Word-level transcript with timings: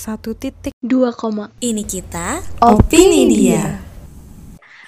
satu 0.00 0.32
titik 0.32 0.72
dua 0.80 1.12
koma. 1.12 1.52
Ini 1.60 1.84
kita 1.84 2.40
opini 2.64 3.28
dia. 3.28 3.84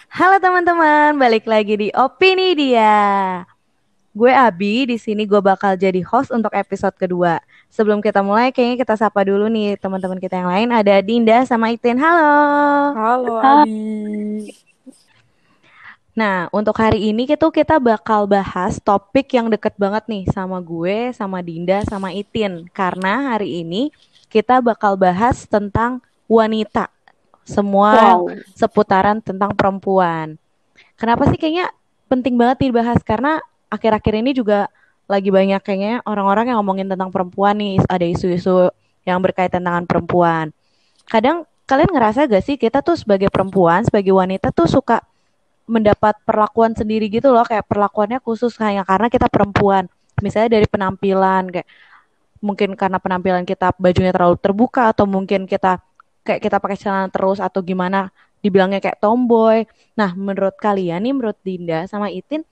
Halo 0.08 0.40
teman-teman, 0.40 1.12
balik 1.20 1.44
lagi 1.44 1.76
di 1.76 1.88
opini 1.92 2.56
dia. 2.56 3.44
Gue 4.16 4.32
Abi, 4.32 4.88
di 4.88 4.96
sini 4.96 5.28
gue 5.28 5.36
bakal 5.44 5.76
jadi 5.76 6.00
host 6.00 6.32
untuk 6.32 6.56
episode 6.56 6.96
kedua. 6.96 7.44
Sebelum 7.68 8.00
kita 8.00 8.24
mulai, 8.24 8.56
kayaknya 8.56 8.88
kita 8.88 8.94
sapa 8.96 9.20
dulu 9.28 9.52
nih 9.52 9.76
teman-teman 9.76 10.16
kita 10.16 10.40
yang 10.40 10.48
lain. 10.48 10.68
Ada 10.72 11.04
Dinda 11.04 11.44
sama 11.44 11.76
Itin. 11.76 12.00
Halo. 12.00 12.32
Halo 12.96 13.34
Abi. 13.36 14.48
Nah, 16.12 16.48
untuk 16.52 16.76
hari 16.76 17.08
ini 17.12 17.24
kita 17.24 17.48
kita 17.52 17.76
bakal 17.80 18.28
bahas 18.28 18.76
topik 18.80 19.32
yang 19.32 19.48
deket 19.48 19.76
banget 19.76 20.04
nih 20.08 20.24
sama 20.32 20.60
gue, 20.60 21.12
sama 21.16 21.44
Dinda, 21.44 21.84
sama 21.88 22.12
Itin. 22.16 22.68
Karena 22.72 23.32
hari 23.36 23.64
ini 23.64 23.92
kita 24.32 24.64
bakal 24.64 24.96
bahas 24.96 25.44
tentang 25.44 26.00
wanita. 26.24 26.88
Semua 27.44 28.16
Wow. 28.16 28.32
seputaran 28.56 29.20
tentang 29.20 29.52
perempuan. 29.52 30.40
Kenapa 30.96 31.28
sih 31.28 31.36
kayaknya 31.36 31.68
penting 32.08 32.40
banget 32.40 32.64
dibahas? 32.64 33.04
Karena 33.04 33.36
akhir-akhir 33.68 34.14
ini 34.24 34.32
juga 34.32 34.72
lagi 35.04 35.28
banyak 35.28 35.60
kayaknya 35.60 36.00
orang-orang 36.08 36.48
yang 36.48 36.64
ngomongin 36.64 36.88
tentang 36.88 37.12
perempuan 37.12 37.60
nih. 37.60 37.84
Ada 37.84 38.06
isu-isu 38.08 38.72
yang 39.04 39.20
berkaitan 39.20 39.60
dengan 39.60 39.84
perempuan. 39.84 40.54
Kadang 41.10 41.44
kalian 41.68 41.90
ngerasa 41.92 42.24
gak 42.30 42.44
sih 42.46 42.56
kita 42.56 42.80
tuh 42.80 42.96
sebagai 42.96 43.28
perempuan, 43.28 43.84
sebagai 43.84 44.14
wanita 44.16 44.54
tuh 44.54 44.70
suka 44.70 45.02
mendapat 45.66 46.18
perlakuan 46.26 46.74
sendiri 46.74 47.06
gitu 47.06 47.30
loh 47.30 47.46
kayak 47.46 47.66
perlakuannya 47.70 48.18
khusus 48.18 48.58
hanya 48.58 48.82
karena 48.82 49.06
kita 49.06 49.30
perempuan 49.30 49.86
misalnya 50.18 50.58
dari 50.58 50.66
penampilan 50.66 51.48
kayak 51.54 51.68
mungkin 52.42 52.74
karena 52.74 52.98
penampilan 52.98 53.46
kita 53.46 53.72
bajunya 53.78 54.10
terlalu 54.10 54.36
terbuka 54.36 54.90
atau 54.90 55.06
mungkin 55.06 55.46
kita 55.46 55.78
kayak 56.26 56.42
kita 56.42 56.56
pakai 56.58 56.76
celana 56.76 57.08
terus 57.08 57.38
atau 57.38 57.62
gimana 57.62 58.10
dibilangnya 58.42 58.82
kayak 58.82 58.98
tomboy 58.98 59.62
nah 59.94 60.10
menurut 60.12 60.58
kalian 60.58 61.06
nih 61.06 61.14
menurut 61.14 61.38
Dinda 61.46 61.86
sama 61.86 62.10
Itin 62.10 62.42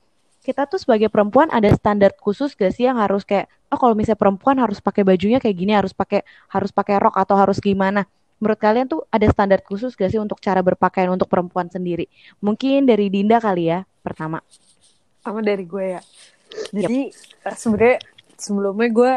kita 0.40 0.64
tuh 0.64 0.80
sebagai 0.80 1.12
perempuan 1.12 1.50
ada 1.52 1.68
standar 1.74 2.14
khusus 2.16 2.54
gak 2.54 2.72
sih 2.72 2.88
yang 2.88 2.96
harus 2.96 3.26
kayak 3.26 3.50
oh 3.68 3.76
kalau 3.76 3.92
misalnya 3.98 4.22
perempuan 4.22 4.56
harus 4.62 4.78
pakai 4.78 5.04
bajunya 5.04 5.42
kayak 5.42 5.56
gini 5.58 5.74
harus 5.74 5.92
pakai 5.92 6.24
harus 6.48 6.70
pakai 6.70 6.96
rok 7.02 7.18
atau 7.18 7.36
harus 7.36 7.60
gimana 7.60 8.08
menurut 8.40 8.56
kalian 8.56 8.88
tuh 8.88 9.04
ada 9.12 9.28
standar 9.28 9.60
khusus 9.60 9.92
gak 9.92 10.10
sih 10.10 10.18
untuk 10.18 10.40
cara 10.40 10.64
berpakaian 10.64 11.12
untuk 11.12 11.28
perempuan 11.28 11.68
sendiri? 11.68 12.08
Mungkin 12.40 12.88
dari 12.88 13.12
Dinda 13.12 13.36
kali 13.36 13.68
ya 13.68 13.84
pertama. 14.00 14.40
Sama 15.20 15.44
dari 15.44 15.68
gue 15.68 16.00
ya. 16.00 16.02
Jadi 16.72 17.12
eh, 17.44 17.56
sebenarnya 17.56 18.00
sebelumnya 18.40 18.88
gue 18.88 19.12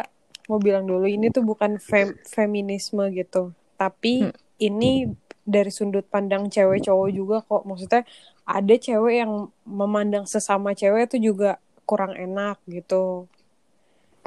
mau 0.51 0.59
bilang 0.59 0.83
dulu 0.83 1.07
ini 1.07 1.31
tuh 1.31 1.43
bukan 1.43 1.79
fem- 1.79 2.19
feminisme 2.27 3.03
gitu. 3.15 3.55
Tapi 3.79 4.27
Hmm. 4.27 4.35
ini 4.59 5.07
dari 5.43 5.71
sudut 5.71 6.07
pandang 6.07 6.47
cewek 6.47 6.87
cowok 6.87 7.09
juga 7.11 7.37
kok. 7.43 7.63
Maksudnya 7.67 8.03
ada 8.43 8.75
cewek 8.75 9.15
yang 9.23 9.51
memandang 9.63 10.27
sesama 10.27 10.75
cewek 10.75 11.11
itu 11.11 11.31
juga 11.31 11.59
kurang 11.83 12.15
enak 12.15 12.59
gitu. 12.67 13.27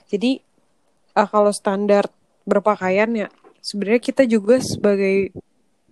Jadi 0.09 0.41
eh, 1.17 1.29
kalau 1.29 1.53
standar 1.53 2.09
berpakaian 2.47 3.11
ya 3.17 3.29
sebenarnya 3.65 3.99
kita 3.99 4.23
juga 4.29 4.63
sebagai 4.63 5.35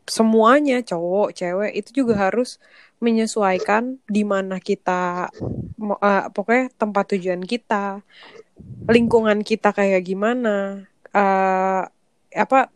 semuanya 0.05 0.84
cowok 0.84 1.33
cewek 1.34 1.72
itu 1.75 2.05
juga 2.05 2.28
harus 2.28 2.61
menyesuaikan 3.00 3.98
di 4.05 4.22
mana 4.22 4.61
kita 4.61 5.33
eh, 5.81 6.25
pokoknya 6.31 6.70
tempat 6.77 7.16
tujuan 7.16 7.42
kita 7.42 8.05
lingkungan 8.88 9.40
kita 9.40 9.72
kayak 9.72 10.04
gimana? 10.04 10.84
Eh 11.14 11.82
apa 12.34 12.68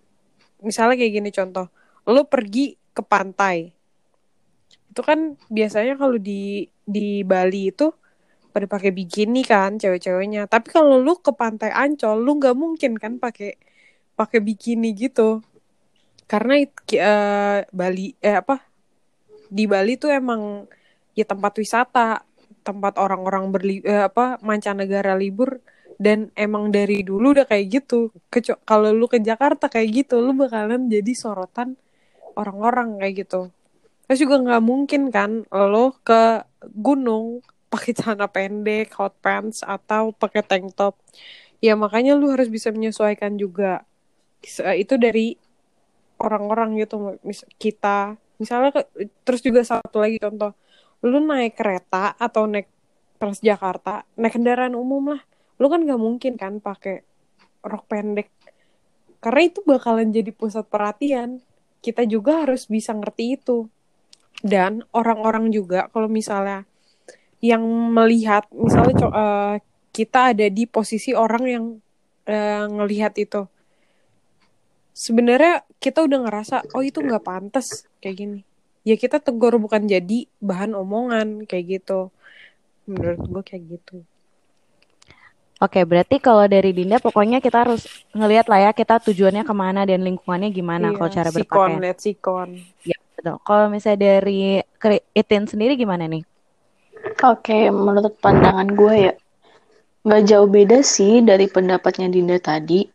misalnya 0.63 0.95
kayak 0.99 1.13
gini 1.23 1.31
contoh 1.35 1.67
lo 2.09 2.25
pergi 2.27 2.79
ke 2.95 3.03
pantai. 3.05 3.75
Itu 4.91 5.05
kan 5.05 5.37
biasanya 5.53 6.01
kalau 6.01 6.17
di 6.17 6.67
di 6.89 7.23
Bali 7.23 7.71
itu 7.71 7.93
pada 8.49 8.65
pakai 8.65 8.91
bikini 8.91 9.45
kan 9.45 9.77
cewek-ceweknya. 9.77 10.49
Tapi 10.49 10.73
kalau 10.73 10.99
lu 10.99 11.21
ke 11.21 11.31
pantai 11.37 11.71
Ancol 11.71 12.25
lu 12.25 12.41
nggak 12.41 12.57
mungkin 12.57 12.97
kan 12.97 13.21
pakai 13.21 13.55
pakai 14.17 14.41
bikini 14.41 14.97
gitu. 14.97 15.45
Karena 16.27 16.59
eh, 16.65 17.59
Bali 17.71 18.17
eh 18.19 18.37
apa 18.41 18.65
di 19.49 19.65
Bali 19.69 19.97
tuh 19.97 20.13
emang 20.13 20.69
ya 21.17 21.25
tempat 21.25 21.57
wisata 21.61 22.25
tempat 22.65 23.01
orang-orang 23.01 23.49
berli 23.49 23.81
eh, 23.85 24.09
apa 24.09 24.37
mancanegara 24.45 25.17
libur 25.17 25.61
dan 25.99 26.31
emang 26.39 26.71
dari 26.71 27.03
dulu 27.03 27.35
udah 27.35 27.47
kayak 27.51 27.67
gitu. 27.83 28.15
Kalau 28.63 28.95
lu 28.95 29.11
ke 29.11 29.19
Jakarta 29.19 29.67
kayak 29.67 30.07
gitu 30.07 30.23
lu 30.23 30.33
bakalan 30.33 30.87
jadi 30.87 31.13
sorotan 31.13 31.75
orang-orang 32.39 33.03
kayak 33.03 33.27
gitu. 33.27 33.51
Terus 34.07 34.19
juga 34.25 34.37
nggak 34.41 34.63
mungkin 34.63 35.03
kan 35.11 35.45
lo 35.51 35.93
ke 36.07 36.47
gunung 36.73 37.43
pakai 37.69 37.93
celana 37.93 38.31
pendek 38.31 38.95
hot 38.97 39.13
pants 39.21 39.61
atau 39.67 40.15
pakai 40.15 40.41
tank 40.47 40.73
top. 40.79 40.95
Ya 41.59 41.75
makanya 41.75 42.15
lu 42.15 42.31
harus 42.31 42.47
bisa 42.47 42.71
menyesuaikan 42.71 43.35
juga. 43.35 43.83
Itu 44.79 44.97
dari 44.97 45.35
orang-orang 46.23 46.79
gitu 46.79 47.19
mis 47.27 47.43
kita. 47.59 48.15
Misalnya 48.39 48.71
ke- 48.71 49.11
terus 49.27 49.43
juga 49.43 49.67
satu 49.67 49.99
lagi 49.99 50.23
contoh. 50.23 50.55
Lu 51.03 51.19
naik 51.19 51.59
kereta 51.59 52.15
atau 52.17 52.47
naik 52.47 52.71
Transjakarta 53.19 54.07
naik 54.15 54.39
kendaraan 54.39 54.79
umum 54.79 55.19
lah 55.19 55.23
lu 55.59 55.67
kan 55.67 55.83
nggak 55.83 56.01
mungkin 56.01 56.39
kan 56.39 56.63
pakai 56.63 57.03
rok 57.67 57.85
pendek. 57.91 58.31
Karena 59.19 59.43
itu 59.51 59.61
bakalan 59.67 60.15
jadi 60.15 60.31
pusat 60.31 60.71
perhatian. 60.71 61.43
Kita 61.83 62.07
juga 62.07 62.47
harus 62.47 62.71
bisa 62.71 62.95
ngerti 62.95 63.39
itu. 63.39 63.67
Dan 64.39 64.87
orang-orang 64.95 65.51
juga 65.51 65.91
kalau 65.91 66.07
misalnya 66.07 66.63
yang 67.43 67.63
melihat 67.91 68.47
misalnya 68.55 68.95
eh, 69.11 69.57
kita 69.91 70.35
ada 70.35 70.47
di 70.47 70.65
posisi 70.71 71.11
orang 71.11 71.45
yang 71.47 71.65
eh, 72.31 72.65
ngelihat 72.71 73.19
itu. 73.19 73.43
Sebenarnya 74.95 75.63
kita 75.83 76.07
udah 76.07 76.19
ngerasa 76.27 76.57
oh 76.75 76.83
itu 76.83 77.03
nggak 77.03 77.27
pantas 77.27 77.87
kayak 77.99 78.17
gini. 78.23 78.41
Ya 78.87 78.95
kita 78.95 79.19
tegur 79.19 79.59
bukan 79.59 79.91
jadi 79.91 80.31
bahan 80.39 80.79
omongan 80.79 81.51
kayak 81.51 81.83
gitu. 81.83 82.15
Menurut 82.87 83.19
gue 83.27 83.43
kayak 83.43 83.65
gitu 83.75 84.07
Oke, 85.59 85.83
berarti 85.83 86.23
kalau 86.23 86.47
dari 86.47 86.71
Dinda 86.71 87.03
pokoknya 87.03 87.43
kita 87.43 87.67
harus 87.67 87.83
ngelihat 88.15 88.47
lah 88.47 88.59
ya 88.63 88.71
kita 88.71 89.03
tujuannya 89.03 89.43
ke 89.43 89.55
mana 89.55 89.83
dan 89.83 90.07
lingkungannya 90.07 90.55
gimana 90.55 90.95
kalau 90.95 91.11
cara 91.11 91.27
Iya, 91.27 91.35
sikon 91.35 91.43
berpakaian. 91.43 91.83
lihat 91.83 91.99
sikon 91.99 92.49
Ya, 92.87 92.97
betul. 93.19 93.37
Kalau 93.43 93.67
misalnya 93.67 94.23
dari 94.23 94.63
Itin 95.19 95.51
sendiri 95.51 95.75
gimana 95.75 96.07
nih? 96.07 96.23
Oke, 97.27 97.75
menurut 97.75 98.15
pandangan 98.23 98.71
gue 98.71 98.95
ya, 99.11 99.13
nggak 100.07 100.23
jauh 100.31 100.47
beda 100.47 100.79
sih 100.87 101.27
dari 101.27 101.51
pendapatnya 101.51 102.07
Dinda 102.07 102.39
tadi. 102.39 102.87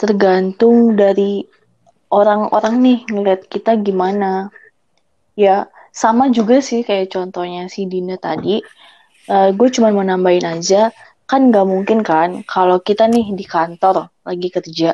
Tergantung 0.00 0.96
dari 0.96 1.44
orang-orang 2.08 2.74
nih 2.80 2.98
ngeliat 3.12 3.44
kita 3.52 3.76
gimana. 3.84 4.48
Ya, 5.36 5.68
sama 5.92 6.32
juga 6.32 6.64
sih 6.64 6.80
kayak 6.88 7.12
contohnya 7.12 7.68
si 7.68 7.84
Dinda 7.84 8.16
tadi. 8.16 8.64
Eh, 9.28 9.50
gue 9.52 9.68
cuma 9.70 9.92
mau 9.92 10.04
nambahin 10.04 10.48
aja, 10.48 10.88
kan 11.32 11.48
nggak 11.48 11.64
mungkin 11.64 12.04
kan 12.04 12.44
kalau 12.44 12.84
kita 12.84 13.08
nih 13.08 13.32
di 13.32 13.44
kantor 13.48 14.12
lagi 14.28 14.48
kerja. 14.52 14.92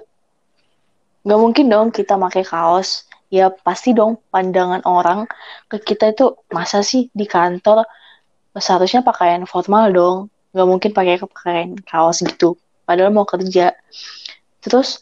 Nggak 1.27 1.41
mungkin 1.43 1.67
dong 1.67 1.89
kita 1.91 2.15
pakai 2.15 2.47
kaos. 2.47 3.11
Ya 3.29 3.51
pasti 3.51 3.91
dong 3.93 4.23
pandangan 4.31 4.87
orang 4.87 5.27
ke 5.67 5.83
kita 5.83 6.15
itu 6.15 6.39
masa 6.55 6.81
sih 6.81 7.11
di 7.13 7.27
kantor 7.29 7.85
seharusnya 8.57 9.05
pakaian 9.05 9.45
formal 9.45 9.93
dong 9.93 10.19
nggak 10.53 10.69
mungkin 10.69 10.91
pakai 10.97 11.21
pakaian 11.21 11.77
kaos 11.85 12.25
gitu 12.25 12.57
padahal 12.89 13.13
mau 13.13 13.29
kerja 13.29 13.77
terus 14.65 14.99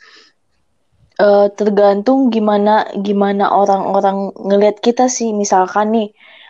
eh, 1.22 1.46
tergantung 1.54 2.28
gimana 2.34 2.90
gimana 2.98 3.54
orang-orang 3.54 4.34
ngelihat 4.36 4.82
kita 4.82 5.06
sih 5.06 5.30
misalkan 5.30 5.94
nih 5.94 6.08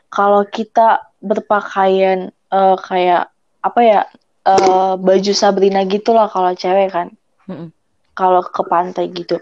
kalau 0.08 0.42
kita 0.48 1.04
berpakaian 1.20 2.32
eh, 2.32 2.76
kayak 2.80 3.28
apa 3.60 3.80
ya 3.82 4.00
eh, 4.46 4.94
baju 4.96 5.32
Sabrina 5.34 5.82
gitulah 5.86 6.30
kalau 6.30 6.52
cewek 6.54 6.90
kan. 6.92 7.08
Mm-mm. 7.46 7.70
kalau 8.16 8.40
ke 8.40 8.62
pantai 8.66 9.12
gitu. 9.12 9.36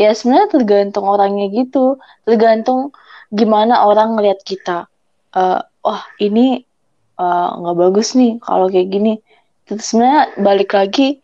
Ya 0.00 0.10
sebenarnya 0.16 0.48
tergantung 0.58 1.06
orangnya 1.06 1.52
gitu. 1.52 2.00
Tergantung 2.24 2.96
gimana 3.28 3.84
orang 3.84 4.16
ngelihat 4.16 4.40
kita. 4.42 4.88
Eh, 5.36 5.60
wah 5.84 6.02
ini 6.18 6.64
eh, 7.20 7.48
nggak 7.60 7.76
bagus 7.76 8.16
nih 8.16 8.40
kalau 8.40 8.72
kayak 8.72 8.88
gini. 8.88 9.14
Terus 9.68 9.84
sebenarnya 9.92 10.22
balik 10.40 10.72
lagi 10.72 11.20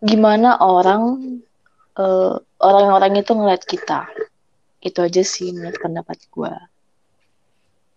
gimana 0.00 0.56
orang 0.62 1.02
eh, 1.98 2.34
orang-orang 2.62 3.12
itu 3.18 3.32
ngeliat 3.34 3.62
kita. 3.66 4.06
Itu 4.80 5.02
aja 5.02 5.22
sih 5.26 5.50
menurut 5.52 5.76
pendapat 5.82 6.18
gue 6.30 6.52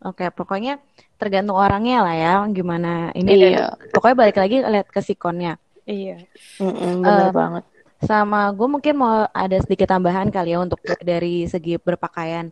Oke, 0.04 0.28
pokoknya 0.36 0.84
tergantung 1.24 1.58
orangnya 1.64 1.96
lah 2.06 2.16
ya 2.24 2.30
gimana 2.58 2.88
ini 3.20 3.32
dan 3.42 3.54
iya 3.54 3.76
pokoknya 3.94 4.16
balik 4.22 4.38
lagi 4.42 4.56
lihat 4.74 4.88
ke 4.96 5.02
sikonnya. 5.08 5.52
iya 5.92 6.14
Mm-mm, 6.62 6.94
bener 7.08 7.28
Eh, 7.28 7.30
banget 7.38 7.64
sama 8.04 8.52
gue 8.58 8.68
mungkin 8.68 8.96
mau 9.00 9.26
ada 9.32 9.58
sedikit 9.64 9.88
tambahan 9.94 10.28
kali 10.36 10.54
ya 10.56 10.60
untuk 10.66 10.80
dari 11.02 11.48
segi 11.48 11.80
berpakaian. 11.80 12.52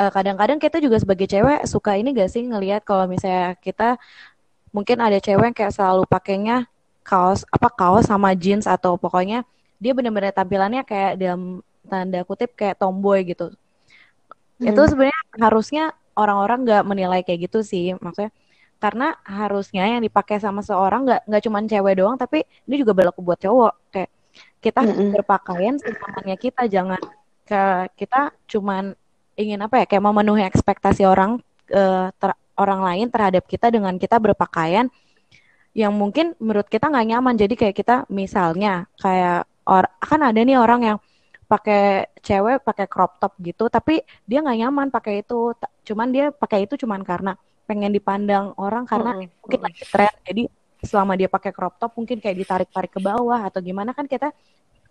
Eh, 0.00 0.10
kadang-kadang 0.16 0.58
kita 0.62 0.78
juga 0.84 0.98
sebagai 1.02 1.26
cewek 1.30 1.66
suka 1.70 1.96
ini 2.00 2.14
gak 2.16 2.30
sih 2.34 2.42
ngelihat 2.46 2.82
kalau 2.88 3.06
misalnya 3.10 3.54
kita 3.60 3.98
mungkin 4.76 4.98
ada 5.04 5.18
cewek 5.22 5.44
yang 5.52 5.56
kayak 5.58 5.74
selalu 5.76 6.04
pakainya 6.08 6.66
kaos 7.06 7.44
apa 7.52 7.68
kaos 7.72 8.04
sama 8.10 8.32
jeans 8.38 8.66
atau 8.68 8.96
pokoknya 9.00 9.44
dia 9.82 9.92
benar-benar 9.96 10.32
tampilannya 10.36 10.82
kayak 10.88 11.12
dalam 11.20 11.60
tanda 11.90 12.20
kutip 12.28 12.52
kayak 12.58 12.76
tomboy 12.80 13.20
gitu. 13.26 13.52
Itu 14.64 14.80
Hmm. 14.80 14.90
sebenarnya 14.90 15.20
harusnya 15.44 15.82
orang-orang 16.14 16.58
nggak 16.66 16.82
menilai 16.86 17.20
kayak 17.26 17.50
gitu 17.50 17.60
sih, 17.66 17.94
maksudnya 17.98 18.32
karena 18.82 19.16
harusnya 19.24 19.88
yang 19.88 20.02
dipakai 20.04 20.36
sama 20.42 20.60
seorang 20.60 21.08
nggak 21.08 21.20
nggak 21.28 21.42
cuma 21.46 21.58
cewek 21.64 21.94
doang, 22.00 22.16
tapi 22.20 22.44
ini 22.68 22.74
juga 22.82 22.92
berlaku 22.92 23.20
buat 23.24 23.40
cowok. 23.40 23.72
Kayak 23.94 24.10
kita 24.60 24.80
Mm-mm. 24.82 25.08
berpakaian 25.14 25.74
senyamannya 25.80 26.36
kita, 26.36 26.62
jangan 26.68 27.00
ke 27.44 27.62
kita 27.96 28.32
cuman 28.50 28.92
ingin 29.36 29.60
apa 29.62 29.82
ya, 29.82 29.84
kayak 29.88 30.04
memenuhi 30.04 30.42
ekspektasi 30.46 31.02
orang 31.08 31.40
eh, 31.70 32.08
ter- 32.18 32.40
orang 32.54 32.80
lain 32.82 33.06
terhadap 33.10 33.44
kita 33.48 33.70
dengan 33.72 33.98
kita 33.98 34.16
berpakaian 34.22 34.86
yang 35.74 35.90
mungkin 35.90 36.38
menurut 36.38 36.70
kita 36.70 36.86
nggak 36.86 37.06
nyaman. 37.10 37.34
Jadi 37.34 37.54
kayak 37.58 37.74
kita 37.74 37.96
misalnya 38.12 38.86
kayak 39.00 39.48
or 39.66 39.88
kan 40.00 40.20
ada 40.22 40.38
nih 40.38 40.60
orang 40.60 40.80
yang 40.84 40.98
pakai 41.50 42.08
cewek 42.26 42.56
pakai 42.68 42.86
crop 42.92 43.12
top 43.20 43.32
gitu, 43.48 43.62
tapi 43.76 43.92
dia 44.28 44.38
nggak 44.44 44.58
nyaman 44.60 44.88
pakai 44.94 45.12
itu. 45.22 45.34
Cuman 45.88 46.08
dia 46.14 46.24
pakai 46.42 46.58
itu 46.64 46.74
cuman 46.82 47.00
karena 47.10 47.30
pengen 47.68 47.92
dipandang 47.96 48.46
orang 48.60 48.84
karena 48.90 49.10
Mm-mm, 49.10 49.30
mungkin 49.42 49.60
mm-mm. 49.60 49.66
lagi 49.66 49.82
tren. 49.92 50.14
Jadi 50.28 50.42
selama 50.90 51.12
dia 51.20 51.28
pakai 51.34 51.50
crop 51.56 51.74
top 51.80 51.92
mungkin 51.98 52.18
kayak 52.22 52.36
ditarik-tarik 52.42 52.92
ke 52.96 53.00
bawah 53.00 53.40
atau 53.48 53.60
gimana 53.68 53.90
kan 53.96 54.06
kita 54.12 54.26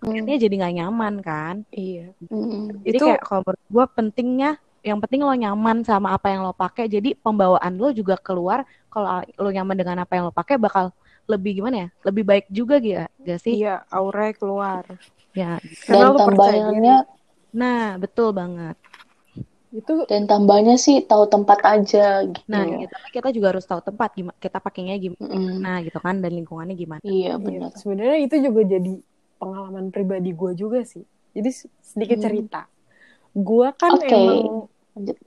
Hmm. 0.01 0.13
lihatnya 0.13 0.37
jadi 0.45 0.53
nggak 0.59 0.75
nyaman 0.79 1.15
kan. 1.27 1.55
Iya. 1.73 2.13
Mm-mm. 2.31 2.63
Jadi 2.87 2.97
Itu 2.97 3.05
kayak 3.05 3.21
kalau 3.27 3.41
menurut 3.45 3.63
gue 3.75 3.85
pentingnya 3.97 4.49
yang 4.83 4.99
penting 4.99 5.21
lo 5.23 5.31
nyaman 5.31 5.77
sama 5.87 6.11
apa 6.15 6.27
yang 6.33 6.41
lo 6.47 6.53
pakai. 6.55 6.85
Jadi 6.91 7.15
pembawaan 7.15 7.73
lo 7.79 7.89
juga 7.95 8.15
keluar 8.19 8.67
kalau 8.91 9.23
lo 9.23 9.49
nyaman 9.55 9.75
dengan 9.79 9.97
apa 10.03 10.11
yang 10.19 10.23
lo 10.29 10.33
pakai 10.35 10.55
bakal 10.59 10.91
lebih 11.31 11.51
gimana 11.63 11.75
ya? 11.83 11.89
Lebih 12.07 12.23
baik 12.29 12.45
juga 12.51 12.75
gak, 12.83 13.07
gak 13.23 13.39
sih? 13.39 13.55
iya 13.55 13.69
aura 13.97 14.23
keluar. 14.39 14.85
Ya. 15.33 15.57
Dan 15.89 16.13
tambahannya 16.13 16.95
Nah, 17.53 18.01
betul 18.01 18.33
banget. 18.33 18.75
Itu 19.73 20.05
dan 20.05 20.29
tambahnya 20.29 20.77
sih 20.77 21.01
tahu 21.01 21.25
tempat 21.33 21.65
aja 21.65 22.21
gitu. 22.29 22.45
Nah. 22.45 22.65
Tapi 22.85 23.07
kita 23.09 23.29
juga 23.33 23.47
harus 23.57 23.65
tahu 23.65 23.81
tempat 23.81 24.13
gimana 24.13 24.37
kita 24.37 24.57
pakainya 24.61 24.95
gimana 25.01 25.25
Mm-mm. 25.33 25.85
gitu 25.89 25.97
kan 25.97 26.15
dan 26.21 26.31
lingkungannya 26.33 26.75
gimana. 26.77 27.01
Iya 27.01 27.41
Iya, 27.41 27.41
benar. 27.41 27.71
sebenarnya 27.73 28.17
itu 28.21 28.35
juga 28.37 28.61
jadi 28.69 28.93
pengalaman 29.41 29.85
pribadi 29.89 30.29
gue 30.33 30.51
juga 30.53 30.79
sih. 30.85 31.01
Jadi 31.33 31.49
sedikit 31.81 32.17
Hmm. 32.21 32.25
cerita. 32.29 32.61
Gue 33.33 33.67
kan 33.73 33.97
Oke. 33.97 34.13
emang 34.13 34.69
Lanjut. 34.93 35.17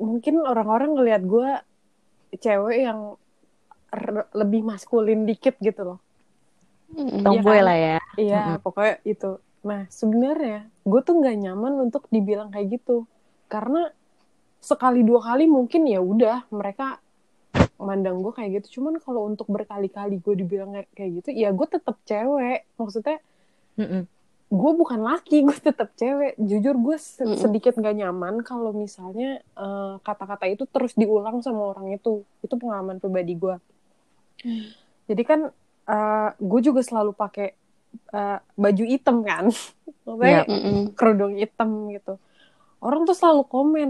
mungkin 0.00 0.34
orang-orang 0.40 0.90
ngelihat 0.96 1.22
gue 1.28 1.48
cewek 2.40 2.78
yang 2.88 3.00
lebih 4.32 4.64
maskulin 4.64 5.28
dikit 5.28 5.60
gitu 5.60 5.84
loh. 5.84 5.98
Mm-mm. 6.92 7.24
Tomboy 7.24 7.58
kan? 7.58 7.66
lah 7.66 7.76
ya. 7.76 7.98
Iya, 8.14 8.42
Mm-mm. 8.44 8.62
pokoknya 8.62 8.94
itu. 9.04 9.30
Nah, 9.62 9.86
sebenarnya 9.88 10.66
gue 10.82 11.00
tuh 11.00 11.14
nggak 11.16 11.36
nyaman 11.38 11.72
untuk 11.88 12.04
dibilang 12.10 12.50
kayak 12.50 12.80
gitu. 12.80 13.08
Karena 13.48 13.88
sekali 14.62 15.02
dua 15.02 15.18
kali 15.22 15.50
mungkin 15.50 15.86
ya 15.88 15.98
udah 15.98 16.46
mereka 16.52 17.00
mandang 17.80 18.20
gue 18.20 18.32
kayak 18.32 18.50
gitu. 18.62 18.80
Cuman 18.80 18.98
kalau 19.00 19.26
untuk 19.26 19.48
berkali-kali 19.48 20.18
gue 20.18 20.34
dibilang 20.38 20.70
kayak- 20.92 21.22
gitu, 21.22 21.28
ya 21.32 21.50
gue 21.50 21.66
tetap 21.66 21.96
cewek. 22.04 22.66
Maksudnya 22.76 23.18
Mm-mm. 23.78 24.02
gue 24.52 24.72
bukan 24.76 25.00
laki, 25.00 25.46
gue 25.48 25.58
tetap 25.58 25.94
cewek. 25.96 26.36
Jujur 26.36 26.76
gue 26.76 26.96
se- 27.00 27.38
sedikit 27.40 27.72
nggak 27.78 27.96
nyaman 28.04 28.44
kalau 28.44 28.76
misalnya 28.76 29.40
eh, 29.40 29.94
kata-kata 30.04 30.44
itu 30.50 30.68
terus 30.68 30.92
diulang 30.92 31.40
sama 31.40 31.72
orang 31.72 31.96
itu. 31.96 32.22
Itu 32.44 32.54
pengalaman 32.60 33.00
pribadi 33.00 33.34
gue. 33.34 33.56
Jadi 35.06 35.22
kan 35.22 35.50
gue 36.40 36.60
juga 36.62 36.80
selalu 36.84 37.12
pakai 37.16 37.46
eh, 38.14 38.38
baju 38.56 38.84
hitam 38.86 39.16
kan, 39.26 39.44
maksudnya 40.06 40.40
Mm-mm. 40.48 40.96
kerudung 40.98 41.34
hitam 41.40 41.90
gitu. 41.94 42.18
Orang 42.82 43.06
tuh 43.08 43.16
selalu 43.16 43.42
komen, 43.48 43.88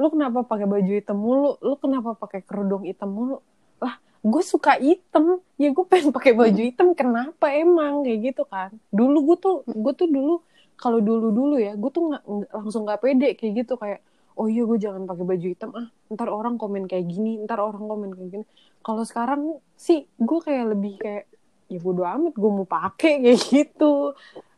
lu 0.00 0.06
kenapa 0.14 0.42
pakai 0.46 0.66
baju 0.66 0.92
hitam 0.92 1.18
mulu? 1.18 1.48
Lu 1.62 1.74
kenapa 1.78 2.14
pakai 2.18 2.40
kerudung 2.44 2.84
hitam 2.88 3.10
mulu? 3.12 3.36
Lah, 3.82 3.98
gue 4.22 4.42
suka 4.44 4.78
hitam, 4.82 5.40
ya 5.60 5.70
gue 5.74 5.84
pengen 5.86 6.10
pakai 6.16 6.32
baju 6.36 6.60
hitam. 6.62 6.88
Kenapa 6.98 7.52
emang 7.54 8.02
kayak 8.06 8.20
gitu 8.34 8.42
kan? 8.48 8.70
Dulu 8.92 9.18
gue 9.32 9.36
tuh, 9.40 9.54
gue 9.70 9.92
tuh 9.96 10.08
dulu 10.10 10.34
kalau 10.78 10.98
dulu 10.98 11.30
dulu 11.30 11.54
ya, 11.62 11.72
gue 11.78 11.90
tuh 11.94 12.02
nggak 12.10 12.22
nggak- 12.26 12.52
langsung 12.58 12.82
nggak 12.86 13.00
pede 13.04 13.28
kayak 13.38 13.52
gitu 13.64 13.74
kayak, 13.78 14.00
oh 14.38 14.46
iya 14.50 14.62
gue 14.66 14.78
jangan 14.82 15.02
pakai 15.06 15.24
baju 15.30 15.46
hitam 15.46 15.70
ah, 15.78 15.86
ntar 16.12 16.28
orang 16.32 16.56
komen 16.58 16.84
kayak 16.90 17.06
gini, 17.06 17.38
ntar 17.46 17.58
orang 17.62 17.84
komen 17.86 18.10
kayak 18.16 18.30
gini. 18.34 18.44
Kalau 18.82 19.04
sekarang 19.06 19.40
sih 19.78 20.04
gue 20.18 20.38
kayak 20.42 20.64
lebih 20.74 20.94
kayak 20.98 21.24
ya 21.72 21.80
bodo 21.80 22.02
amat 22.04 22.34
gue 22.36 22.50
mau 22.52 22.68
pakai 22.68 23.12
kayak 23.24 23.40
gitu. 23.50 24.12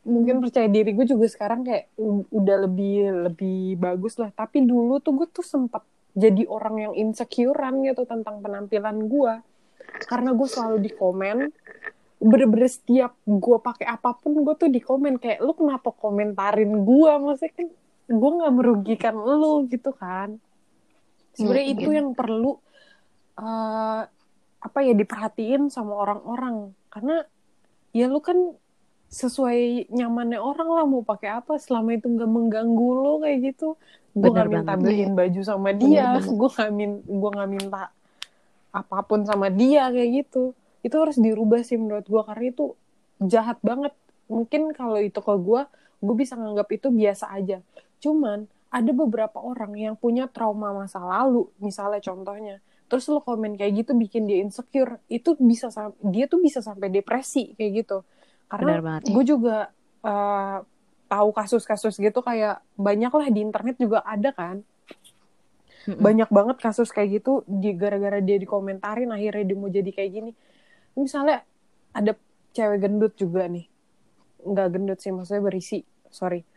Mungkin 0.04 0.44
percaya 0.44 0.68
diri 0.68 0.92
gue 0.92 1.06
juga 1.08 1.26
sekarang 1.30 1.64
kayak 1.64 1.84
udah 2.28 2.56
lebih 2.68 2.94
lebih 3.30 3.80
bagus 3.80 4.18
lah. 4.20 4.30
Tapi 4.34 4.64
dulu 4.66 5.00
tuh 5.00 5.12
gue 5.16 5.28
tuh 5.30 5.46
sempat 5.46 5.82
jadi 6.14 6.46
orang 6.46 6.76
yang 6.90 6.94
insecurean 6.94 7.82
gitu 7.86 8.02
tentang 8.06 8.38
penampilan 8.44 9.08
gue 9.10 9.32
karena 10.10 10.30
gue 10.34 10.48
selalu 10.48 10.76
di 10.86 10.90
komen 10.94 11.38
bener-bener 12.22 12.70
setiap 12.70 13.12
gue 13.26 13.58
pakai 13.60 13.86
apa 13.90 14.16
pun 14.16 14.32
gue 14.46 14.54
tuh 14.56 14.70
di 14.72 14.80
komen 14.80 15.20
kayak 15.20 15.42
lu 15.44 15.52
kenapa 15.52 15.92
komentarin 15.92 16.72
gue 16.86 17.10
maksudnya 17.20 17.52
kan 17.58 17.68
gue 18.08 18.30
nggak 18.38 18.54
merugikan 18.54 19.14
lu 19.16 19.66
gitu 19.68 19.90
kan. 19.92 20.38
Sebenarnya 21.34 21.66
Hmm, 21.66 21.74
itu 21.74 21.88
iya. 21.90 21.98
yang 22.00 22.08
perlu 22.14 22.50
eh, 23.38 24.02
apa 24.64 24.80
ya 24.80 24.96
diperhatiin 24.96 25.68
sama 25.68 25.92
orang-orang. 25.92 26.72
Karena 26.88 27.20
ya 27.92 28.08
lu 28.08 28.24
kan 28.24 28.56
sesuai 29.12 29.92
nyamannya 29.92 30.40
orang 30.40 30.68
lah 30.72 30.84
mau 30.88 31.04
pakai 31.04 31.38
apa 31.38 31.60
selama 31.60 31.94
itu 31.94 32.08
nggak 32.08 32.30
mengganggu 32.32 32.90
lo 32.96 33.20
kayak 33.20 33.38
gitu. 33.52 33.76
Gue 34.16 34.30
nggak 34.32 34.48
minta 34.48 34.74
beliin 34.80 35.12
baju 35.12 35.40
sama 35.44 35.70
dia 35.76 36.18
gue 36.40 36.48
nggak 36.48 36.72
min 36.72 37.04
gue 37.04 37.30
nggak 37.30 37.50
minta 37.52 37.92
apa 38.74 38.98
pun 39.04 39.22
sama 39.28 39.52
dia 39.52 39.92
kayak 39.92 40.24
gitu. 40.24 40.56
Itu 40.80 40.96
harus 40.96 41.20
dirubah 41.20 41.60
sih 41.60 41.76
menurut 41.76 42.08
gue 42.08 42.22
karena 42.24 42.44
itu 42.48 42.64
jahat 43.20 43.60
banget. 43.60 43.92
Mungkin 44.32 44.72
kalau 44.72 44.96
itu 44.98 45.20
ke 45.20 45.34
gue 45.36 45.62
gue 46.00 46.14
bisa 46.16 46.34
nganggap 46.40 46.68
itu 46.72 46.88
biasa 46.88 47.30
aja. 47.36 47.60
Cuman 48.00 48.48
ada 48.74 48.90
beberapa 48.90 49.38
orang 49.38 49.78
yang 49.78 49.94
punya 49.94 50.26
trauma 50.26 50.74
masa 50.74 50.98
lalu 50.98 51.46
misalnya 51.62 52.02
contohnya 52.02 52.58
terus 52.88 53.08
lo 53.08 53.24
komen 53.24 53.56
kayak 53.56 53.84
gitu 53.84 53.92
bikin 53.96 54.28
dia 54.28 54.44
insecure 54.44 55.00
itu 55.08 55.34
bisa 55.40 55.72
dia 56.04 56.24
tuh 56.28 56.40
bisa 56.40 56.60
sampai 56.60 56.92
depresi 56.92 57.56
kayak 57.56 57.72
gitu. 57.84 57.98
Karena 58.48 59.00
gue 59.00 59.24
juga 59.24 59.72
eh, 60.04 60.58
tahu 61.08 61.28
kasus-kasus 61.32 61.96
gitu 61.96 62.20
kayak 62.20 62.60
banyak 62.76 63.12
lah 63.12 63.28
di 63.32 63.40
internet 63.40 63.76
juga 63.80 64.04
ada 64.04 64.30
kan. 64.30 64.62
Banyak 65.84 66.32
banget 66.32 66.56
kasus 66.64 66.88
kayak 66.92 67.20
gitu 67.20 67.44
di 67.44 67.76
gara-gara 67.76 68.20
dia 68.20 68.40
dikomentarin 68.40 69.12
akhirnya 69.12 69.44
dia 69.44 69.56
mau 69.56 69.68
jadi 69.68 69.90
kayak 69.90 70.10
gini. 70.12 70.32
Misalnya 70.96 71.44
ada 71.92 72.16
cewek 72.56 72.78
gendut 72.84 73.12
juga 73.16 73.48
nih. 73.48 73.68
Nggak 74.44 74.68
gendut 74.76 74.98
sih 75.00 75.12
maksudnya 75.12 75.42
berisi 75.44 75.84
sorry 76.12 76.53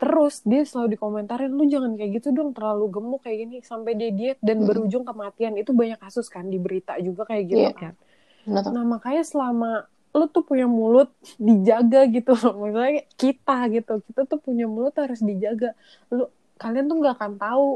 terus 0.00 0.40
dia 0.42 0.64
selalu 0.64 0.96
dikomentarin 0.96 1.52
lu 1.52 1.68
jangan 1.68 1.92
kayak 1.94 2.10
gitu 2.18 2.28
dong 2.32 2.56
terlalu 2.56 2.84
gemuk 2.88 3.20
kayak 3.20 3.38
gini 3.44 3.56
sampai 3.60 3.92
dia 3.94 4.10
diet 4.10 4.38
dan 4.40 4.64
Mm. 4.64 4.66
berujung 4.68 5.04
kematian 5.04 5.54
itu 5.60 5.70
banyak 5.76 6.00
kasus 6.00 6.26
kan 6.32 6.48
di 6.48 6.56
berita 6.56 6.96
juga 6.98 7.28
kayak 7.28 7.44
gitu 7.46 7.68
Iya. 7.68 7.72
kan. 7.76 7.94
Nah 8.48 8.84
makanya 8.88 9.22
selama 9.22 9.70
lu 10.10 10.26
tuh 10.26 10.42
punya 10.42 10.66
mulut 10.66 11.12
dijaga 11.38 12.08
gitu 12.08 12.32
loh. 12.34 12.52
Maksudnya 12.58 13.04
kita 13.14 13.56
gitu. 13.70 13.92
Kita 14.08 14.20
tuh 14.26 14.40
punya 14.40 14.64
mulut 14.66 14.96
harus 14.96 15.20
dijaga. 15.20 15.76
Lu 16.10 16.26
kalian 16.56 16.88
tuh 16.88 16.96
nggak 16.98 17.14
akan 17.14 17.32
tahu 17.38 17.66